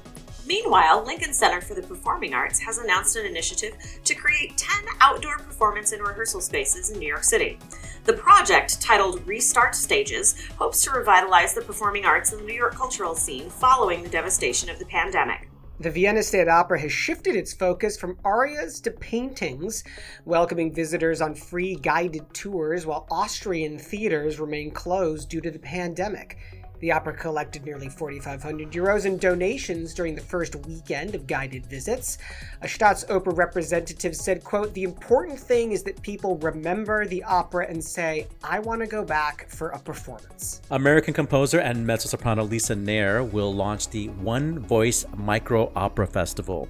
[0.45, 3.73] Meanwhile, Lincoln Center for the Performing Arts has announced an initiative
[4.03, 7.57] to create 10 outdoor performance and rehearsal spaces in New York City.
[8.03, 12.75] The project, titled Restart Stages, hopes to revitalize the performing arts in the New York
[12.75, 15.48] cultural scene following the devastation of the pandemic.
[15.81, 19.85] The Vienna State Opera has shifted its focus from arias to paintings,
[20.25, 26.37] welcoming visitors on free guided tours while Austrian theaters remain closed due to the pandemic.
[26.79, 32.17] The opera collected nearly 4,500 euros in donations during the first weekend of guided visits.
[32.61, 37.83] A Staatsoper representative said, quote, The important thing is that people remember the opera and
[37.83, 40.61] say, I want to go back for a performance.
[40.71, 46.69] American composer and mezzo-soprano Lisa Neher will launch the One Voice Micro Opera Festival.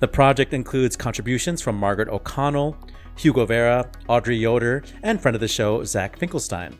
[0.00, 2.76] The project includes contributions from Margaret O'Connell,
[3.16, 6.76] Hugo Vera, Audrey Yoder, and friend of the show, Zach Finkelstein.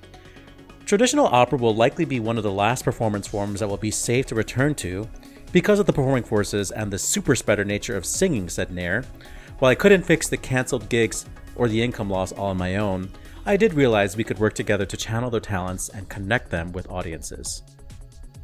[0.86, 4.26] Traditional opera will likely be one of the last performance forms that will be safe
[4.26, 5.08] to return to
[5.50, 9.04] because of the performing forces and the super spreader nature of singing, said Neher.
[9.60, 11.24] While I couldn't fix the cancelled gigs
[11.56, 13.08] or the income loss all on my own,
[13.46, 16.90] I did realize we could work together to channel their talents and connect them with
[16.90, 17.62] audiences.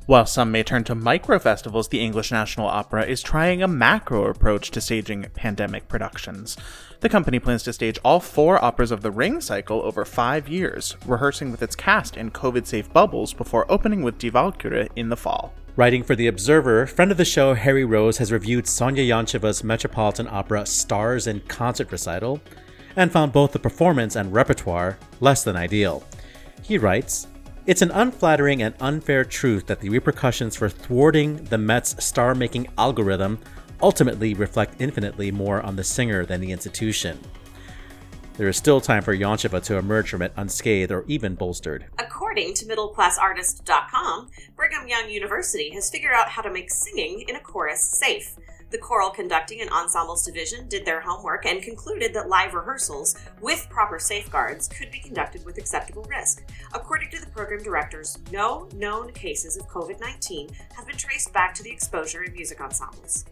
[0.06, 4.26] While some may turn to micro festivals, the English National Opera is trying a macro
[4.26, 6.56] approach to staging pandemic productions.
[6.98, 10.96] The company plans to stage all four operas of the Ring cycle over five years,
[11.06, 15.16] rehearsing with its cast in COVID safe bubbles before opening with Die Walküre in the
[15.16, 15.54] fall.
[15.76, 20.26] Writing for The Observer, friend of the show Harry Rose has reviewed Sonya Yoncheva's Metropolitan
[20.28, 22.40] Opera Stars in Concert recital
[22.96, 26.02] and found both the performance and repertoire less than ideal.
[26.62, 27.28] He writes,
[27.70, 32.66] It's an unflattering and unfair truth that the repercussions for thwarting the Met's star making
[32.76, 33.38] algorithm
[33.80, 37.20] ultimately reflect infinitely more on the singer than the institution.
[38.38, 41.84] There is still time for Yoncheva to emerge from it unscathed or even bolstered.
[42.00, 47.40] According to middleclassartist.com, Brigham Young University has figured out how to make singing in a
[47.40, 48.34] chorus safe.
[48.70, 53.66] The choral conducting and ensembles division did their homework and concluded that live rehearsals, with
[53.68, 56.44] proper safeguards, could be conducted with acceptable risk.
[56.72, 61.52] According to the program directors, no known cases of COVID 19 have been traced back
[61.54, 63.24] to the exposure in music ensembles.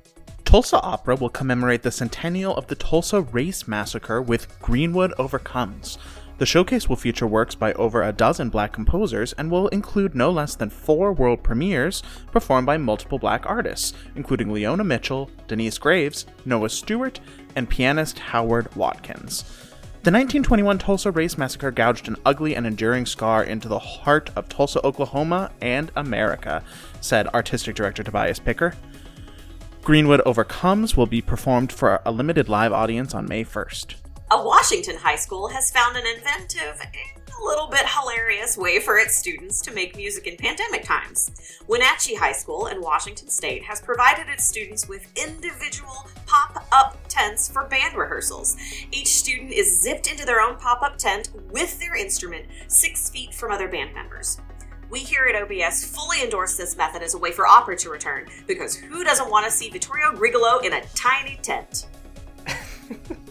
[0.44, 5.98] Tulsa Opera will commemorate the centennial of the Tulsa Race Massacre with Greenwood Overcomes.
[6.38, 10.30] The showcase will feature works by over a dozen black composers and will include no
[10.30, 16.26] less than four world premieres performed by multiple black artists, including Leona Mitchell, Denyce Graves,
[16.44, 17.18] Noah Stewart,
[17.56, 19.42] and pianist Howard Watkins.
[20.04, 24.48] The 1921 Tulsa Race Massacre gouged an ugly and enduring scar into the heart of
[24.48, 26.62] Tulsa, Oklahoma, and America,
[27.00, 28.74] said artistic director Tobias Picker.
[29.82, 33.96] Greenwood Overcomes will be performed for a limited live audience on May 1st.
[34.30, 39.16] A Washington high school has found an inventive a little bit hilarious way for its
[39.16, 41.30] students to make music in pandemic times.
[41.66, 47.48] Wenatchee High School in Washington State has provided its students with individual pop up tents
[47.50, 48.54] for band rehearsals.
[48.92, 53.32] Each student is zipped into their own pop up tent with their instrument six feet
[53.32, 54.42] from other band members.
[54.90, 58.26] We here at OBS fully endorse this method as a way for opera to return
[58.46, 61.86] because who doesn't want to see Vittorio Grigolo in a tiny tent?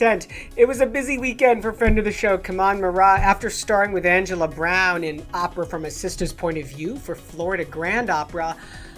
[0.00, 0.28] Tent.
[0.56, 4.06] It was a busy weekend for friend of the show, Kaman Marat, after starring with
[4.06, 8.56] Angela Brown in Opera from a Sister's Point of View for Florida Grand Opera.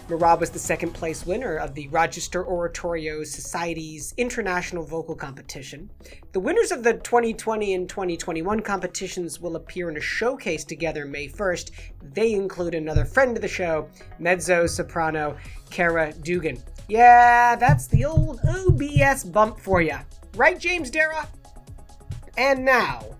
[0.08, 5.90] Marat was the second place winner of the Rochester Oratorio Society's International Vocal Competition.
[6.32, 11.28] The winners of the 2020 and 2021 competitions will appear in a showcase together May
[11.28, 11.70] 1st.
[12.14, 15.36] They include another friend of the show, mezzo soprano
[15.70, 16.62] Kara Dugan.
[16.92, 19.96] Yeah, that's the old OBS bump for you.
[20.36, 21.26] Right, James Dara?
[22.36, 23.16] And now,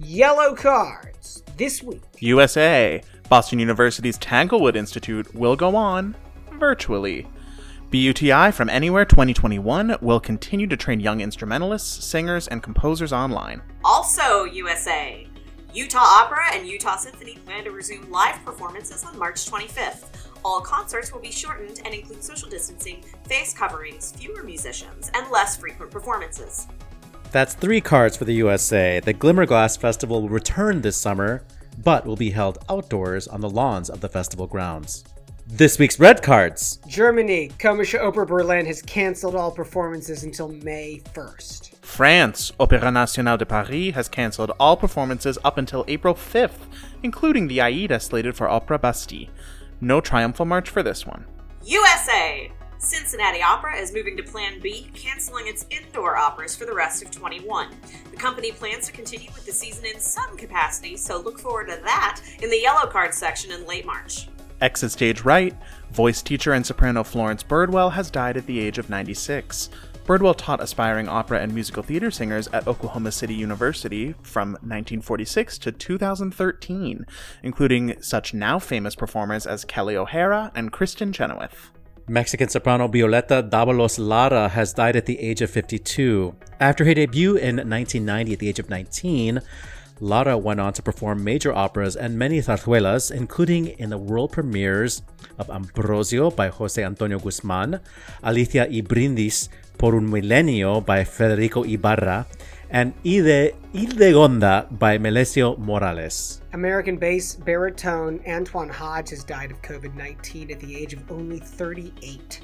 [0.00, 1.42] yellow cards.
[1.58, 6.16] This week, USA, Boston University's Tanglewood Institute will go on
[6.52, 7.26] virtually.
[7.90, 13.60] BUTI from Anywhere 2021 will continue to train young instrumentalists, singers, and composers online.
[13.84, 15.28] Also, USA.
[15.74, 20.11] Utah Opera and Utah Symphony plan to resume live performances on March 25th.
[20.44, 25.56] All concerts will be shortened and include social distancing, face coverings, fewer musicians, and less
[25.56, 26.66] frequent performances.
[27.30, 29.00] That's three cards for the USA.
[29.00, 31.44] The Glimmerglass Festival will return this summer,
[31.82, 35.04] but will be held outdoors on the lawns of the festival grounds.
[35.46, 36.78] This week's red cards.
[36.86, 41.76] Germany, Komische Oper Berlin has canceled all performances until May 1st.
[41.84, 46.66] France, Opéra National de Paris has cancelled all performances up until April 5th,
[47.02, 49.28] including the Aida slated for Opera Bastille.
[49.82, 51.24] No triumphal march for this one.
[51.64, 52.52] USA!
[52.78, 57.10] Cincinnati Opera is moving to Plan B, canceling its indoor operas for the rest of
[57.10, 57.68] 21.
[58.12, 61.80] The company plans to continue with the season in some capacity, so look forward to
[61.82, 64.28] that in the yellow card section in late March.
[64.60, 65.56] Exit stage right,
[65.90, 69.68] voice teacher and soprano Florence Birdwell has died at the age of 96.
[70.04, 75.70] Birdwell taught aspiring opera and musical theater singers at Oklahoma City University from 1946 to
[75.70, 77.06] 2013,
[77.44, 81.70] including such now famous performers as Kelli O'Hara and Kristin Chenoweth.
[82.08, 86.34] Mexican soprano Violeta Davalos Lara has died at the age of 52.
[86.58, 89.40] After her debut in 1990 at the age of 19,
[90.00, 95.02] Lara went on to perform major operas and many zarzuelas, including in the world premieres
[95.38, 97.78] of Ambrosio by Jose Antonio Guzman,
[98.24, 99.48] Alicia y Brindis
[99.82, 102.24] por un Milenio by Federico Ibarra,
[102.70, 106.40] and Ide Ildegonda by Melesio Morales.
[106.52, 111.40] American bass baritone Antoine Hodge has died of COVID 19 at the age of only
[111.40, 112.42] 38.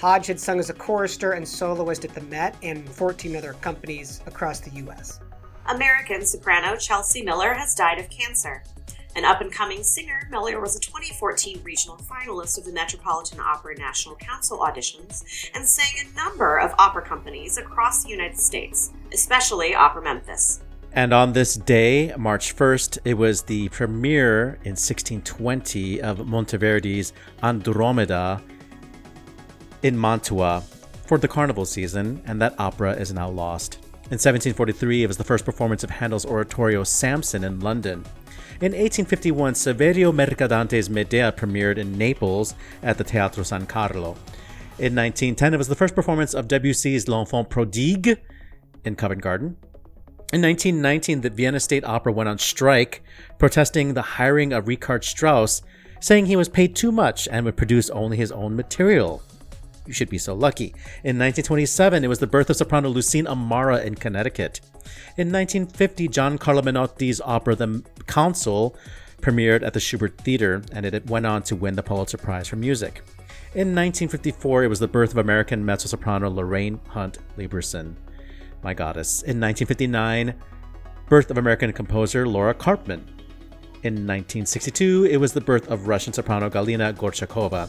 [0.00, 4.22] Hodge had sung as a chorister and soloist at the Met and 14 other companies
[4.26, 5.20] across the U.S.
[5.66, 8.62] American soprano Chelsea Miller has died of cancer.
[9.14, 13.76] An up and coming singer, Miller was a 2014 regional finalist of the Metropolitan Opera
[13.76, 15.22] National Council auditions
[15.54, 20.62] and sang a number of opera companies across the United States, especially Opera Memphis.
[20.94, 27.12] And on this day, March 1st, it was the premiere in 1620 of Monteverdi's
[27.42, 28.42] Andromeda
[29.82, 30.62] in Mantua
[31.06, 33.74] for the carnival season, and that opera is now lost.
[34.04, 38.04] In 1743, it was the first performance of Handel's oratorio Samson in London.
[38.62, 44.10] In 1851, Saverio Mercadante's Medea premiered in Naples at the Teatro San Carlo.
[44.78, 48.20] In 1910, it was the first performance of Debussy's L'Enfant Prodigue
[48.84, 49.56] in Covent Garden.
[50.32, 53.02] In 1919, the Vienna State Opera went on strike,
[53.36, 55.62] protesting the hiring of Richard Strauss,
[55.98, 59.24] saying he was paid too much and would produce only his own material.
[59.86, 60.74] You should be so lucky.
[61.02, 64.60] In 1927, it was the birth of soprano Lucine Amara in Connecticut.
[65.16, 68.76] In 1950, Gian Carlo Menotti's opera The Consul
[69.20, 72.56] premiered at the Shubert Theater, and it went on to win the Pulitzer Prize for
[72.56, 73.02] Music.
[73.54, 77.96] In 1954, it was the birth of American mezzo-soprano Lorraine Hunt Lieberson,
[78.62, 79.22] my goddess.
[79.22, 80.34] In 1959,
[81.08, 83.02] birth of American composer Laura Karpman.
[83.82, 87.68] In 1962, it was the birth of Russian soprano Galina Gorchakova.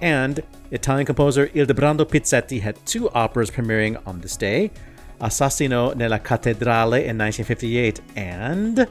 [0.00, 4.70] And Italian composer Ildebrando Pizzetti had two operas premiering on this day
[5.20, 8.86] Assassino nella Cattedrale in 1958 and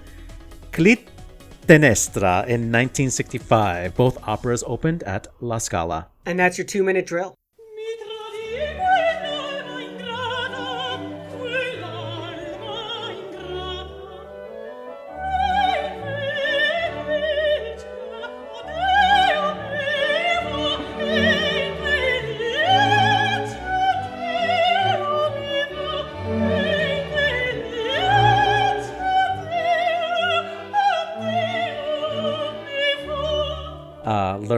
[0.71, 3.95] Clitemnestra in 1965.
[3.95, 6.07] Both operas opened at La Scala.
[6.25, 7.35] And that's your two minute drill.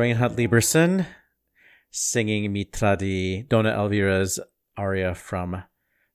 [0.09, 1.05] Uh, Lorraine Lieberson
[1.91, 4.39] singing Mi tradì Donna Elvira's
[4.75, 5.63] aria from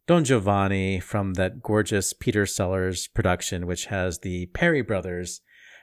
[0.08, 5.42] Don Giovanni from that gorgeous Peter Sellars production, which has the Perry brothers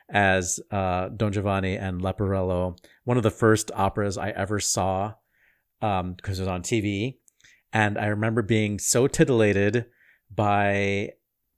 [0.10, 2.78] as uh, Don Giovanni and Leporello.
[3.06, 5.14] One of the first operas I ever saw
[5.82, 7.18] um, because it was on TV.
[7.72, 9.86] And I remember being so titillated
[10.30, 11.12] by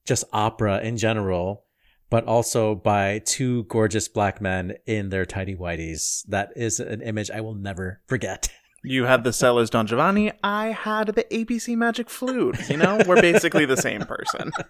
[0.05, 1.65] just opera in general,
[2.13, 6.23] but also by two gorgeous black men in their tidy whities.
[6.27, 8.49] That is an image I will never forget.
[8.85, 10.33] You had the Sellars Don Giovanni.
[10.43, 12.69] I had the ABC Magic Flute.
[12.69, 14.51] You know, we're basically the same person.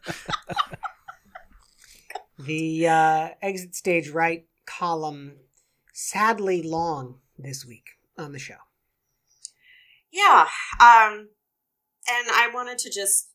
[2.38, 5.38] The uh, exit stage right column,
[5.94, 7.86] sadly long this week
[8.18, 8.58] on the show.
[10.12, 10.48] Yeah.
[10.80, 11.30] Um,
[12.08, 13.33] and I wanted to just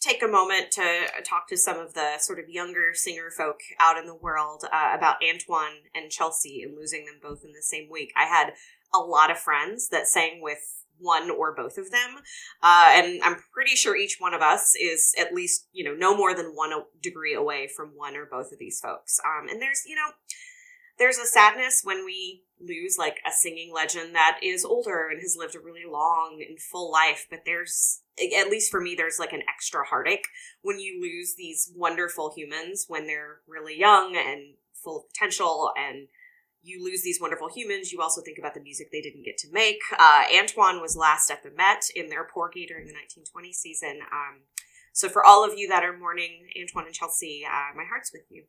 [0.00, 3.98] take a moment to talk to some of the sort of younger singer folk out
[3.98, 7.88] in the world uh, about Antoine and Chelsea and losing them both in the same
[7.90, 8.12] week.
[8.16, 8.52] I had
[8.94, 12.16] a lot of friends that sang with one or both of them.
[12.62, 16.16] Uh, and I'm pretty sure each one of us is at least, you know, no
[16.16, 19.20] more than one degree away from one or both of these folks.
[19.24, 20.10] Um, and there's, you know,
[20.98, 25.36] there's a sadness when we lose like a singing legend that is older and has
[25.38, 27.26] lived a really long and full life.
[27.28, 30.26] But there's, at least for me, there's like an extra heartache
[30.62, 36.08] when you lose these wonderful humans when they're really young and full of potential and
[36.62, 39.48] you lose these wonderful humans, you also think about the music they didn't get to
[39.52, 39.78] make.
[39.96, 44.00] Uh, Antoine was last at the Met in their Porgy during the 1920 season.
[44.12, 44.40] Um,
[44.92, 48.24] so for all of you that are mourning Antoine and Chelsea, uh, my heart's with
[48.30, 48.44] you.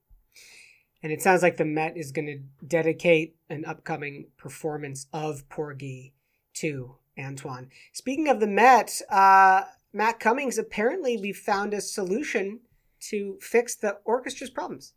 [1.03, 6.13] And it sounds like the Met is going to dedicate an upcoming performance of Porgy
[6.55, 7.69] to Antoine.
[7.93, 9.63] Speaking of the Met, uh,
[9.93, 12.61] Matt Cummings, apparently we found a solution
[12.99, 14.93] to fix the orchestra's problems.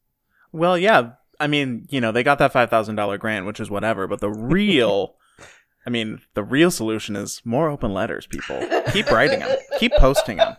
[0.53, 1.13] Well, yeah.
[1.39, 5.17] I mean, you know, they got that $5,000 grant, which is whatever, but the real,
[5.87, 8.61] I mean, the real solution is more open letters, people.
[8.93, 10.57] Keep writing them, keep posting them.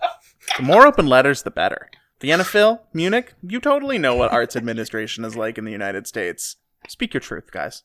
[0.58, 1.90] The more open letters, the better.
[2.22, 6.58] Vienna Phil, Munich, you totally know what arts administration is like in the United States.
[6.88, 7.84] Speak your truth, guys.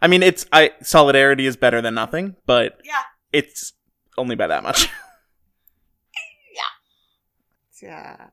[0.00, 3.02] I mean, it's I solidarity is better than nothing, but Yeah.
[3.32, 3.72] it's
[4.16, 4.88] only by that much.
[7.82, 7.90] Yeah.
[7.90, 8.26] yeah.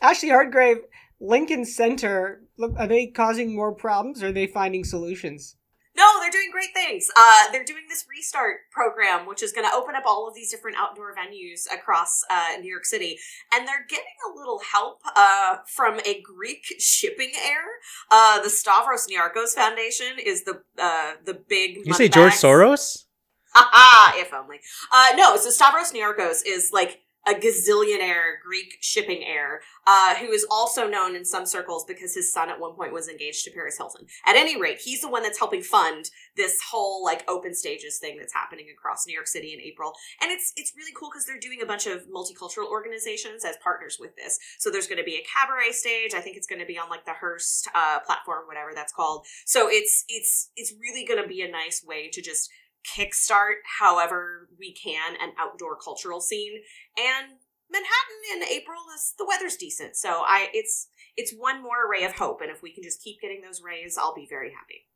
[0.00, 0.78] Ashley Hardgrave,
[1.20, 5.56] Lincoln Center, look, are they causing more problems or are they finding solutions?
[5.98, 7.10] No, they're doing great things.
[7.16, 10.48] Uh, they're doing this restart program, which is going to open up all of these
[10.48, 13.18] different outdoor venues across uh, New York City,
[13.52, 17.64] and they're getting a little help uh, from a Greek shipping heir.
[18.12, 21.78] Uh, the Stavros Niarchos Foundation is the uh, the big.
[21.84, 23.06] You say George Soros?
[23.54, 24.60] Haha, if only.
[24.92, 30.46] Uh, no, so Stavros Niarchos is like a gazillionaire Greek shipping heir, uh, who is
[30.50, 33.76] also known in some circles because his son at one point was engaged to Paris
[33.76, 34.06] Hilton.
[34.26, 38.16] At any rate, he's the one that's helping fund this whole like open stages thing
[38.16, 39.92] that's happening across New York City in April.
[40.22, 43.98] And it's it's really cool because they're doing a bunch of multicultural organizations as partners
[44.00, 44.38] with this.
[44.58, 46.14] So there's going to be a cabaret stage.
[46.14, 49.26] I think it's going to be on like the Hearst uh, platform, whatever that's called.
[49.44, 52.50] So it's it's it's really going to be a nice way to just
[52.96, 56.52] kickstart however we can an outdoor cultural scene
[56.98, 57.38] and
[57.70, 62.12] manhattan in april is the weather's decent so i it's it's one more ray of
[62.12, 64.86] hope and if we can just keep getting those rays i'll be very happy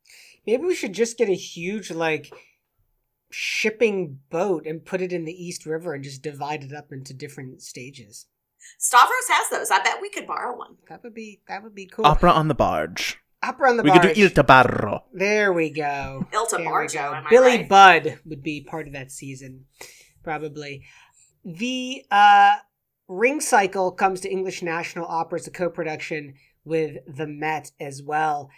[0.45, 2.33] Maybe we should just get a huge like
[3.29, 7.13] shipping boat and put it in the East River and just divide it up into
[7.13, 8.27] different stages.
[8.77, 11.87] stavros has those i bet we could borrow one That would be that would be
[11.87, 12.05] cool.
[12.05, 13.17] Opera on the barge.
[13.43, 14.01] Opera on the we barge.
[14.01, 15.01] could do Il Tabarro.
[15.13, 16.25] There we go.
[16.33, 17.13] Ilta There we Barjo, go.
[17.13, 17.69] am Billy right?
[17.69, 19.65] Budd would be part of that season,
[20.23, 20.85] probably.
[21.43, 22.55] The uh,
[23.07, 28.49] Ring Cycle comes to English National Opera as a co-production with the Met as well.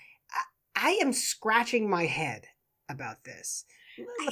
[0.75, 2.45] I, I am scratching my head
[2.87, 3.65] about this.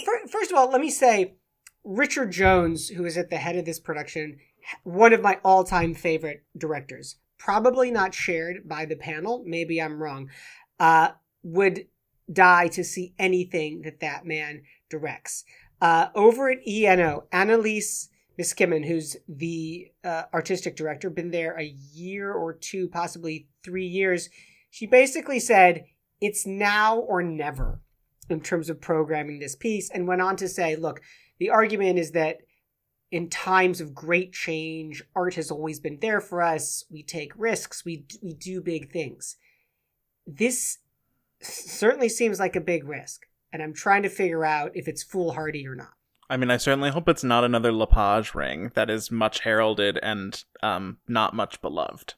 [0.06, 1.36] Fir- First of all, let me say,
[1.84, 4.38] Richard Jones, who is at the head of this production,
[4.84, 9.44] one of my all-time favorite directors, probably not shared by the panel.
[9.46, 10.30] Maybe I'm wrong.
[10.80, 11.10] Uh,
[11.44, 11.88] would
[12.32, 15.44] die to see anything that that man directs.
[15.82, 18.08] Uh, over at ENO, Annilese
[18.38, 24.30] Miskimmon, who's the uh, artistic director, been there a year or two, possibly three years.
[24.70, 25.84] She basically said
[26.22, 27.82] it's now or never
[28.30, 31.02] in terms of programming this piece, and went on to say, look,
[31.40, 32.38] the argument is that
[33.14, 36.84] in times of great change, art has always been there for us.
[36.90, 37.86] We take risks.
[37.86, 39.38] We we do big things.
[40.26, 40.80] This
[41.42, 45.68] certainly seems like a big risk, and I'm trying to figure out if it's foolhardy
[45.68, 45.94] or not.
[46.28, 50.44] I mean, I certainly hope it's not another Lepage ring that is much heralded and
[50.64, 52.16] um, not much beloved.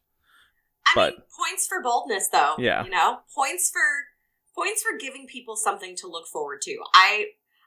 [0.88, 2.85] i But- mean points for boldness though Yeah.
[2.85, 3.81] you know points for
[4.55, 7.26] points for giving people something to look forward to i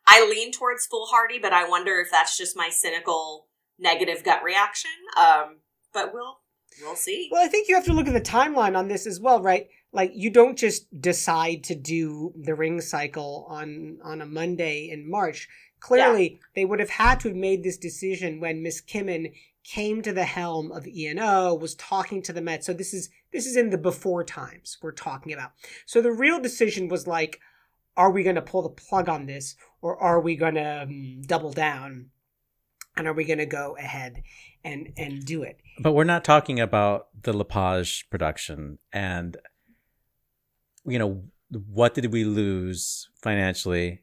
[0.08, 3.46] i lean towards foolhardy but i wonder if that's just my cynical
[3.78, 5.58] negative gut reaction um
[5.92, 6.38] but we'll
[6.82, 9.20] we'll see Well, I think you have to look at the timeline on this as
[9.20, 9.68] well, right?
[9.92, 15.10] Like you don't just decide to do the ring cycle on on a Monday in
[15.10, 15.48] March.
[15.80, 19.32] Clearly, they would have had to have made this decision when Miskimmon
[19.64, 22.64] came to the helm of ENO, was talking to the Met.
[22.64, 25.52] So this is this is in the before times we're talking about.
[25.86, 27.40] So the real decision was like,
[27.96, 31.22] are we going to pull the plug on this, or are we going to um,
[31.22, 32.10] double down,
[32.96, 34.22] and are we going to go ahead
[34.64, 35.60] and and do it?
[35.80, 39.36] But we're not talking about the Lepage production and
[40.84, 44.02] you know what did we lose financially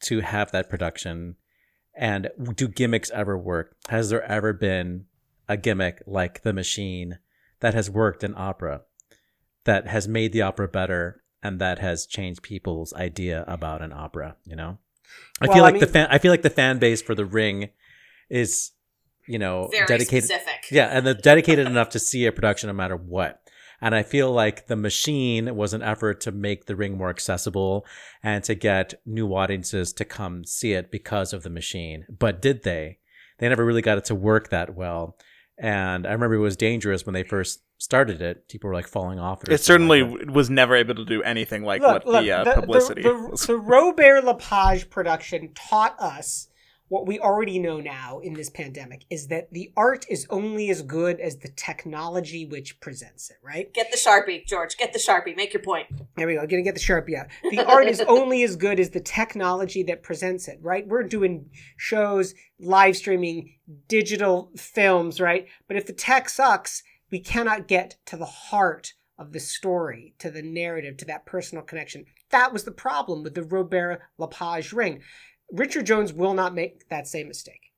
[0.00, 1.36] to have that production
[1.94, 3.76] and do gimmicks ever work?
[3.88, 5.06] Has there ever been
[5.48, 7.18] a gimmick like the machine
[7.60, 8.82] that has worked in opera
[9.64, 14.36] that has made the opera better and that has changed people's idea about an opera,
[14.44, 14.78] you know?
[15.40, 17.24] I Well, feel I like the fan I feel like the fan base for the
[17.24, 17.70] ring
[18.30, 18.72] is
[19.26, 22.96] you know dedicated specific yeah, and they're dedicated enough to see a production no matter
[22.96, 23.40] what.
[23.80, 27.84] And I feel like the machine was an effort to make the ring more accessible
[28.22, 32.06] and to get new audiences to come see it because of the machine.
[32.08, 32.98] But did they?
[33.38, 35.18] They never really got it to work that well.
[35.58, 38.48] And I remember it was dangerous when they first started it.
[38.48, 39.50] People were like falling off it.
[39.50, 42.54] It certainly like was never able to do anything like Look, what look, the, uh,
[42.54, 43.46] publicity The, was.
[43.46, 46.48] the, Robert Lepage production taught us
[46.88, 50.82] what we already know now in this pandemic is that the art is only as
[50.82, 53.72] good as the technology which presents it, right?
[53.72, 55.86] get the sharpie george get the sharpie make your point
[56.16, 56.46] There we go.
[56.46, 57.26] Gonna get the sharpie out.
[57.50, 60.86] The art is only as good as the technology that presents it, right?
[60.86, 63.54] We're doing shows, live streaming,
[63.88, 65.48] digital films, right?
[65.66, 66.82] But if the tech sucks,
[67.14, 71.62] we cannot get to the heart of the story, to the narrative, to that personal
[71.62, 72.06] connection.
[72.30, 75.00] That was the problem with the Robert Lepage ring.
[75.52, 77.70] Richard Jones will not make that same mistake.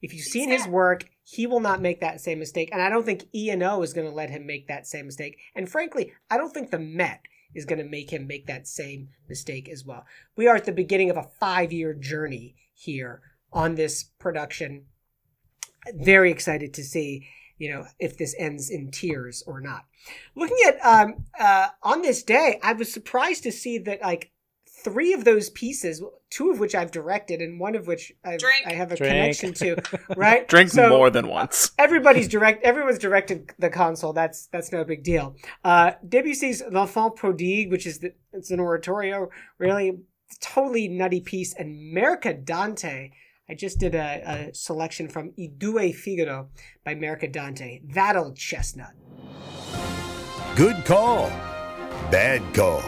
[0.00, 2.70] If you've seen his work, he will not make that same mistake.
[2.72, 5.36] And I don't think ENO is going to let him make that same mistake.
[5.54, 7.20] And frankly, I don't think the Met
[7.54, 10.06] is going to make him make that same mistake as well.
[10.34, 13.20] We are at the beginning of a five year journey here
[13.52, 14.86] on this production.
[15.94, 17.28] Very excited to see,
[17.58, 19.84] you know, if this ends in tears or not.
[20.34, 24.30] Looking at um, uh, on this day, I was surprised to see that like
[24.84, 28.64] three of those pieces, two of which I've directed and one of which I've, Drink.
[28.64, 29.10] I have a Drink.
[29.12, 30.46] connection to, right?
[30.54, 31.72] Drink So- more than once.
[31.78, 37.70] everybody's direct everyone's directed the console that's that's no big deal uh debussy's l'enfant prodigue
[37.70, 39.28] which is the, it's an oratorio
[39.58, 39.98] really
[40.40, 43.10] totally nutty piece and mercadante
[43.50, 46.50] I just did a, a selection from I Due Figaro
[46.84, 47.80] by Mercadante.
[47.94, 48.92] That old chestnut.
[50.54, 51.30] Good call.
[52.10, 52.82] Bad call.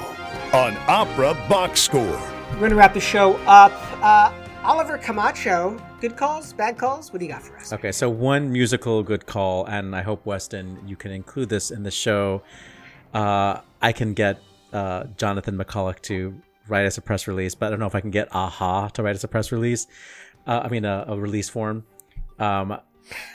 [0.53, 2.03] On Opera Box Score.
[2.03, 3.73] We're going to wrap the show up.
[4.03, 7.11] Uh, Oliver Camacho, good calls, bad calls?
[7.11, 7.73] What do you got for us?
[7.73, 11.85] Okay, so one musical good call, and I hope Weston you can include this in
[11.85, 12.43] the show.
[13.15, 14.43] Uh, I can get
[14.75, 16.35] uh, Jonathan McCulloch to
[16.69, 19.03] write us a press release, but I don't know if I can get a-ha to
[19.03, 19.87] write us a press release.
[20.47, 21.85] Uh, I mean, a, a release form.
[22.39, 22.79] Um,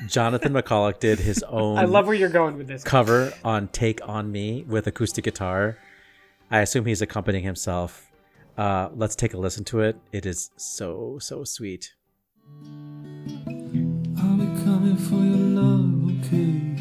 [0.07, 1.77] Jonathan McCulloch did his own.
[1.83, 2.83] I love where you're going with this.
[2.83, 5.77] cover on Take on Me with acoustic guitar.
[6.49, 8.11] I assume he's accompanying himself.
[8.57, 9.97] Uh, let's take a listen to it.
[10.11, 11.93] It is so, so sweet.
[13.47, 16.74] I'll be coming for your love, okay?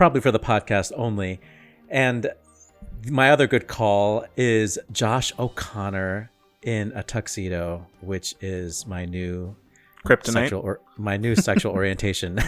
[0.00, 1.38] Probably for the podcast only.
[1.90, 2.32] And
[3.10, 6.30] my other good call is Josh O'Connor
[6.62, 9.54] in a tuxedo, which is my new
[10.06, 10.32] Kryptonite.
[10.32, 12.38] sexual or my new sexual orientation.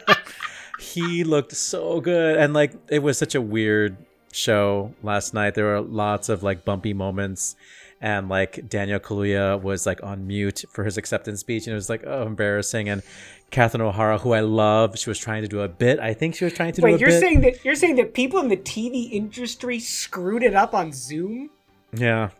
[0.80, 3.98] he looked so good and like it was such a weird
[4.32, 5.56] show last night.
[5.56, 7.56] There were lots of like bumpy moments
[8.00, 11.90] and like Daniel Kaluuya was like on mute for his acceptance speech and it was
[11.90, 13.02] like oh embarrassing and
[13.50, 15.98] Catherine O'Hara who I love she was trying to do a bit.
[15.98, 17.20] I think she was trying to do a Wait, you're bit.
[17.20, 21.50] saying that you're saying that people in the TV industry screwed it up on Zoom?
[21.92, 22.30] yeah.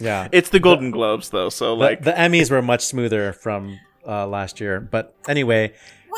[0.00, 0.28] Yeah.
[0.30, 4.26] It's the Golden Globes though, so The- like the, Emmys were much smoother from uh,
[4.28, 4.78] last year.
[4.80, 5.72] But anyway,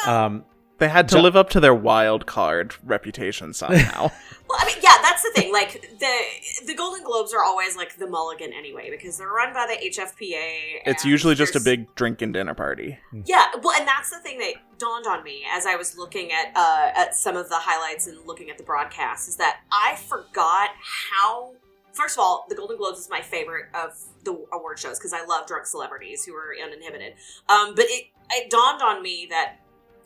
[0.07, 0.45] um
[0.79, 4.11] they had to Jo- live up to their wild card reputation somehow.
[4.51, 5.53] Well, I mean, yeah, that's the thing.
[5.53, 9.67] Like the the Golden Globes are always like the mulligan anyway because they're run by
[9.67, 10.81] the HFPA.
[10.87, 12.99] it's usually just a big drink and dinner party.
[13.27, 16.51] Yeah, well, and that's the thing that dawned on me as I was looking at
[16.57, 20.71] uh, at some of the highlights and looking at the broadcast is that I forgot
[20.83, 21.53] how.
[21.93, 25.25] First of all, the Golden Globes is my favorite of the award shows because I
[25.25, 27.15] love drunk celebrities who are uninhibited.
[27.49, 29.57] Um, but it it dawned on me that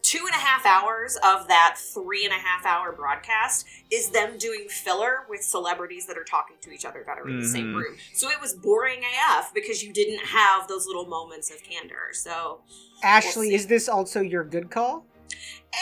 [0.04, 4.36] two and a half hours of that three and a half hour broadcast is them
[4.36, 7.72] doing filler with celebrities that are talking to each other that are in the same
[7.72, 7.76] Mhm.
[7.82, 7.96] room.
[8.12, 12.10] So it was boring AF because you didn't have those little moments of candor.
[12.12, 12.60] So
[13.02, 13.54] Ashley, see.
[13.54, 15.06] is this also your good call?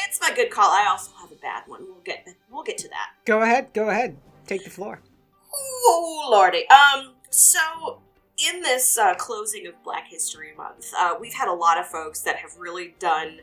[0.06, 0.70] it's my good call.
[0.70, 1.84] I also have a bad one.
[1.84, 3.10] We'll get we'll get to that.
[3.26, 4.16] Go ahead, go ahead.
[4.46, 5.00] Take the floor.
[5.52, 6.66] Oh lordy.
[6.68, 7.14] Um.
[7.30, 8.00] So
[8.38, 12.20] in this uh, closing of Black History Month, uh, we've had a lot of folks
[12.20, 13.40] that have really done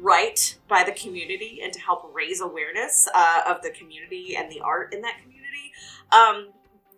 [0.00, 4.60] right by the community and to help raise awareness uh, of the community and the
[4.60, 5.72] art in that community.
[6.12, 6.52] Um,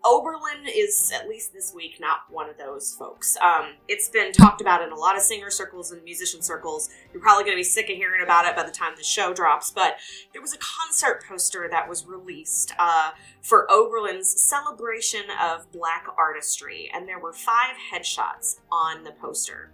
[0.05, 3.37] Oberlin is, at least this week, not one of those folks.
[3.39, 6.89] Um, it's been talked about in a lot of singer circles and musician circles.
[7.13, 9.35] You're probably going to be sick of hearing about it by the time the show
[9.35, 9.97] drops, but
[10.33, 13.11] there was a concert poster that was released uh,
[13.43, 19.73] for Oberlin's celebration of black artistry, and there were five headshots on the poster.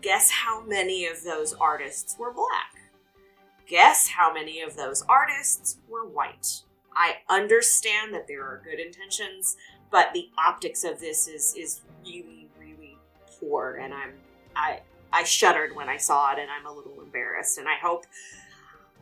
[0.00, 2.74] Guess how many of those artists were black?
[3.66, 6.62] Guess how many of those artists were white?
[6.94, 9.56] I understand that there are good intentions,
[9.90, 12.96] but the optics of this is is really really
[13.38, 14.12] poor, and I'm
[14.54, 14.80] I
[15.12, 18.06] I shuddered when I saw it, and I'm a little embarrassed, and I hope.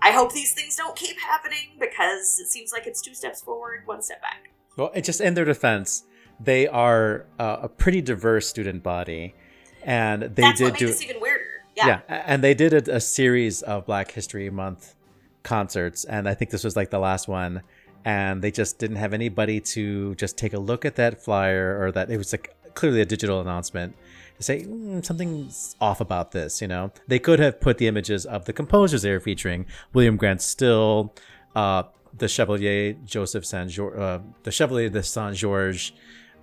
[0.02, 3.86] I hope these things don't keep happening because it seems like it's two steps forward,
[3.86, 4.50] one step back.
[4.76, 6.04] Well, just in their defense,
[6.40, 9.34] they are uh, a pretty diverse student body,
[9.84, 11.44] and they That's did do this even weirder.
[11.76, 12.00] Yeah.
[12.08, 14.94] yeah, and they did a, a series of Black History Month
[15.42, 17.62] concerts, and I think this was like the last one.
[18.06, 21.90] And they just didn't have anybody to just take a look at that flyer or
[21.92, 23.96] that it was like clearly a digital announcement
[24.36, 26.60] to say mm, something's off about this.
[26.60, 30.16] You know, they could have put the images of the composers they were featuring: William
[30.16, 31.14] Grant Still,
[31.54, 31.84] uh,
[32.16, 35.94] the Chevalier Joseph Saint George, uh, the Chevalier de Saint George,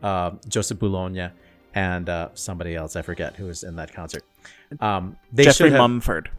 [0.01, 1.31] uh, Joseph Boulogne,
[1.73, 4.23] and uh, somebody else I forget who was in that concert.
[4.80, 6.30] Um, they Jeffrey should have, Mumford.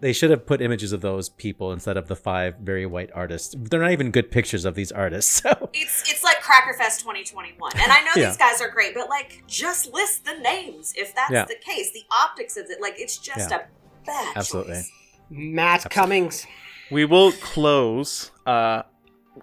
[0.00, 3.54] they should have put images of those people instead of the five very white artists.
[3.58, 5.42] They're not even good pictures of these artists.
[5.42, 7.72] So It's it's like Crackerfest 2021.
[7.74, 8.28] And I know Yeah.
[8.28, 11.44] these guys are great, but like just list the names if that's Yeah.
[11.44, 11.92] the case.
[11.92, 13.58] The optics of it, like it's just Yeah.
[13.58, 14.74] a bad Absolutely.
[14.74, 14.90] choice.
[15.30, 16.46] Matt Cummings.
[16.90, 18.82] We will close uh,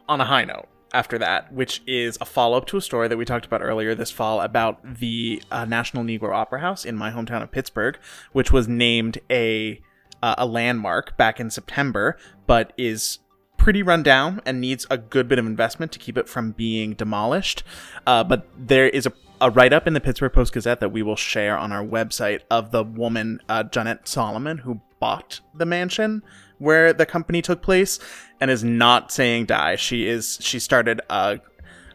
[0.07, 0.67] on a high note.
[0.93, 3.95] After that, which is a follow up to a story that we talked about earlier
[3.95, 7.97] this fall about the uh, National Negro Opera House in my hometown of Pittsburgh,
[8.31, 9.81] which was named a
[10.21, 13.19] uh, a landmark back in September, but is
[13.57, 16.93] pretty run down and needs a good bit of investment to keep it from being
[16.93, 17.63] demolished.
[18.07, 21.03] Uh, but there is a, a write up in the Pittsburgh Post Gazette that we
[21.03, 23.63] will share on our website of the woman, uh,
[24.03, 26.23] Solomon, who bought the mansion
[26.59, 27.99] where the company took place
[28.39, 29.75] and is not saying die.
[29.75, 31.39] She is, she started a,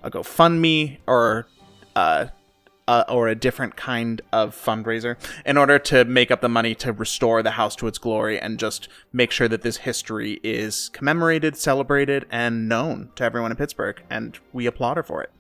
[0.02, 1.46] a GoFundMe or,
[1.94, 2.26] uh,
[2.86, 5.16] uh, or a different kind of fundraiser
[5.46, 8.58] in order to make up the money to restore the house to its glory and
[8.58, 14.02] just make sure that this history is commemorated, celebrated, and known to everyone in Pittsburgh.
[14.10, 15.30] And we applaud her for it.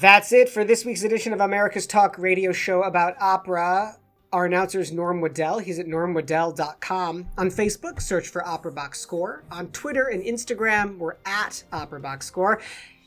[0.00, 3.96] That's it for this week's edition of America's Talk radio show about opera.
[4.32, 5.58] Our announcer is Norm Waddell.
[5.58, 7.26] He's at normwaddell.com.
[7.36, 9.44] On Facebook, search for Opera Box Score.
[9.50, 12.58] On Twitter and Instagram, we're at Opera Box Score.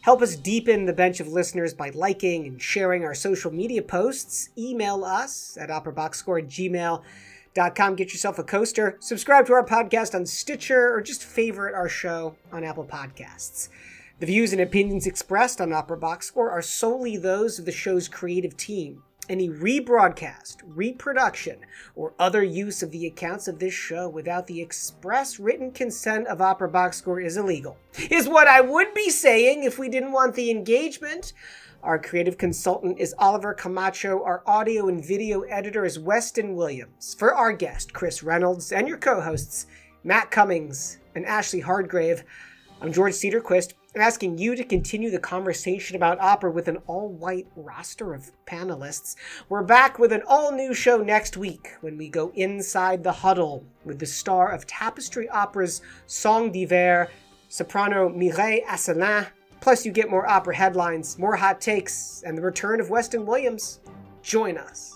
[0.02, 4.50] Help us deepen the bench of listeners by liking and sharing our social media posts.
[4.56, 7.96] Email us at operaboxscore at gmail.com.
[7.96, 8.98] Get yourself a coaster.
[9.00, 13.70] Subscribe to our podcast on Stitcher or just favorite our show on Apple Podcasts.
[14.20, 18.08] The views and opinions expressed on Opera Box Score are solely those of the show's
[18.08, 19.02] creative team.
[19.28, 21.58] Any rebroadcast, reproduction,
[21.96, 26.42] or other use of the accounts of this show without the express written consent of
[26.42, 27.78] Opera Box Score is illegal.
[28.12, 31.34] Is what I would be saying if we didn't want the engagement.
[31.82, 34.24] Our creative consultant is Oliver Camacho.
[34.24, 37.16] Our audio and video editor is Weston Williams.
[37.18, 39.66] For our guest, Chris Reynolds, and your co hosts,
[40.04, 42.24] Matt Cummings and Ashley Hardgrave,
[42.80, 47.48] I'm George Cederquist, asking you to continue the conversation about opera with an all white
[47.56, 49.16] roster of panelists.
[49.48, 53.64] We're back with an all new show next week when we go inside the huddle
[53.86, 57.10] with the star of Tapestry Opera's Song d'Hiver,
[57.48, 59.28] soprano Mireille Asselin.
[59.62, 63.80] Plus, you get more opera headlines, more hot takes, and the return of Weston Williams.
[64.22, 64.95] Join us.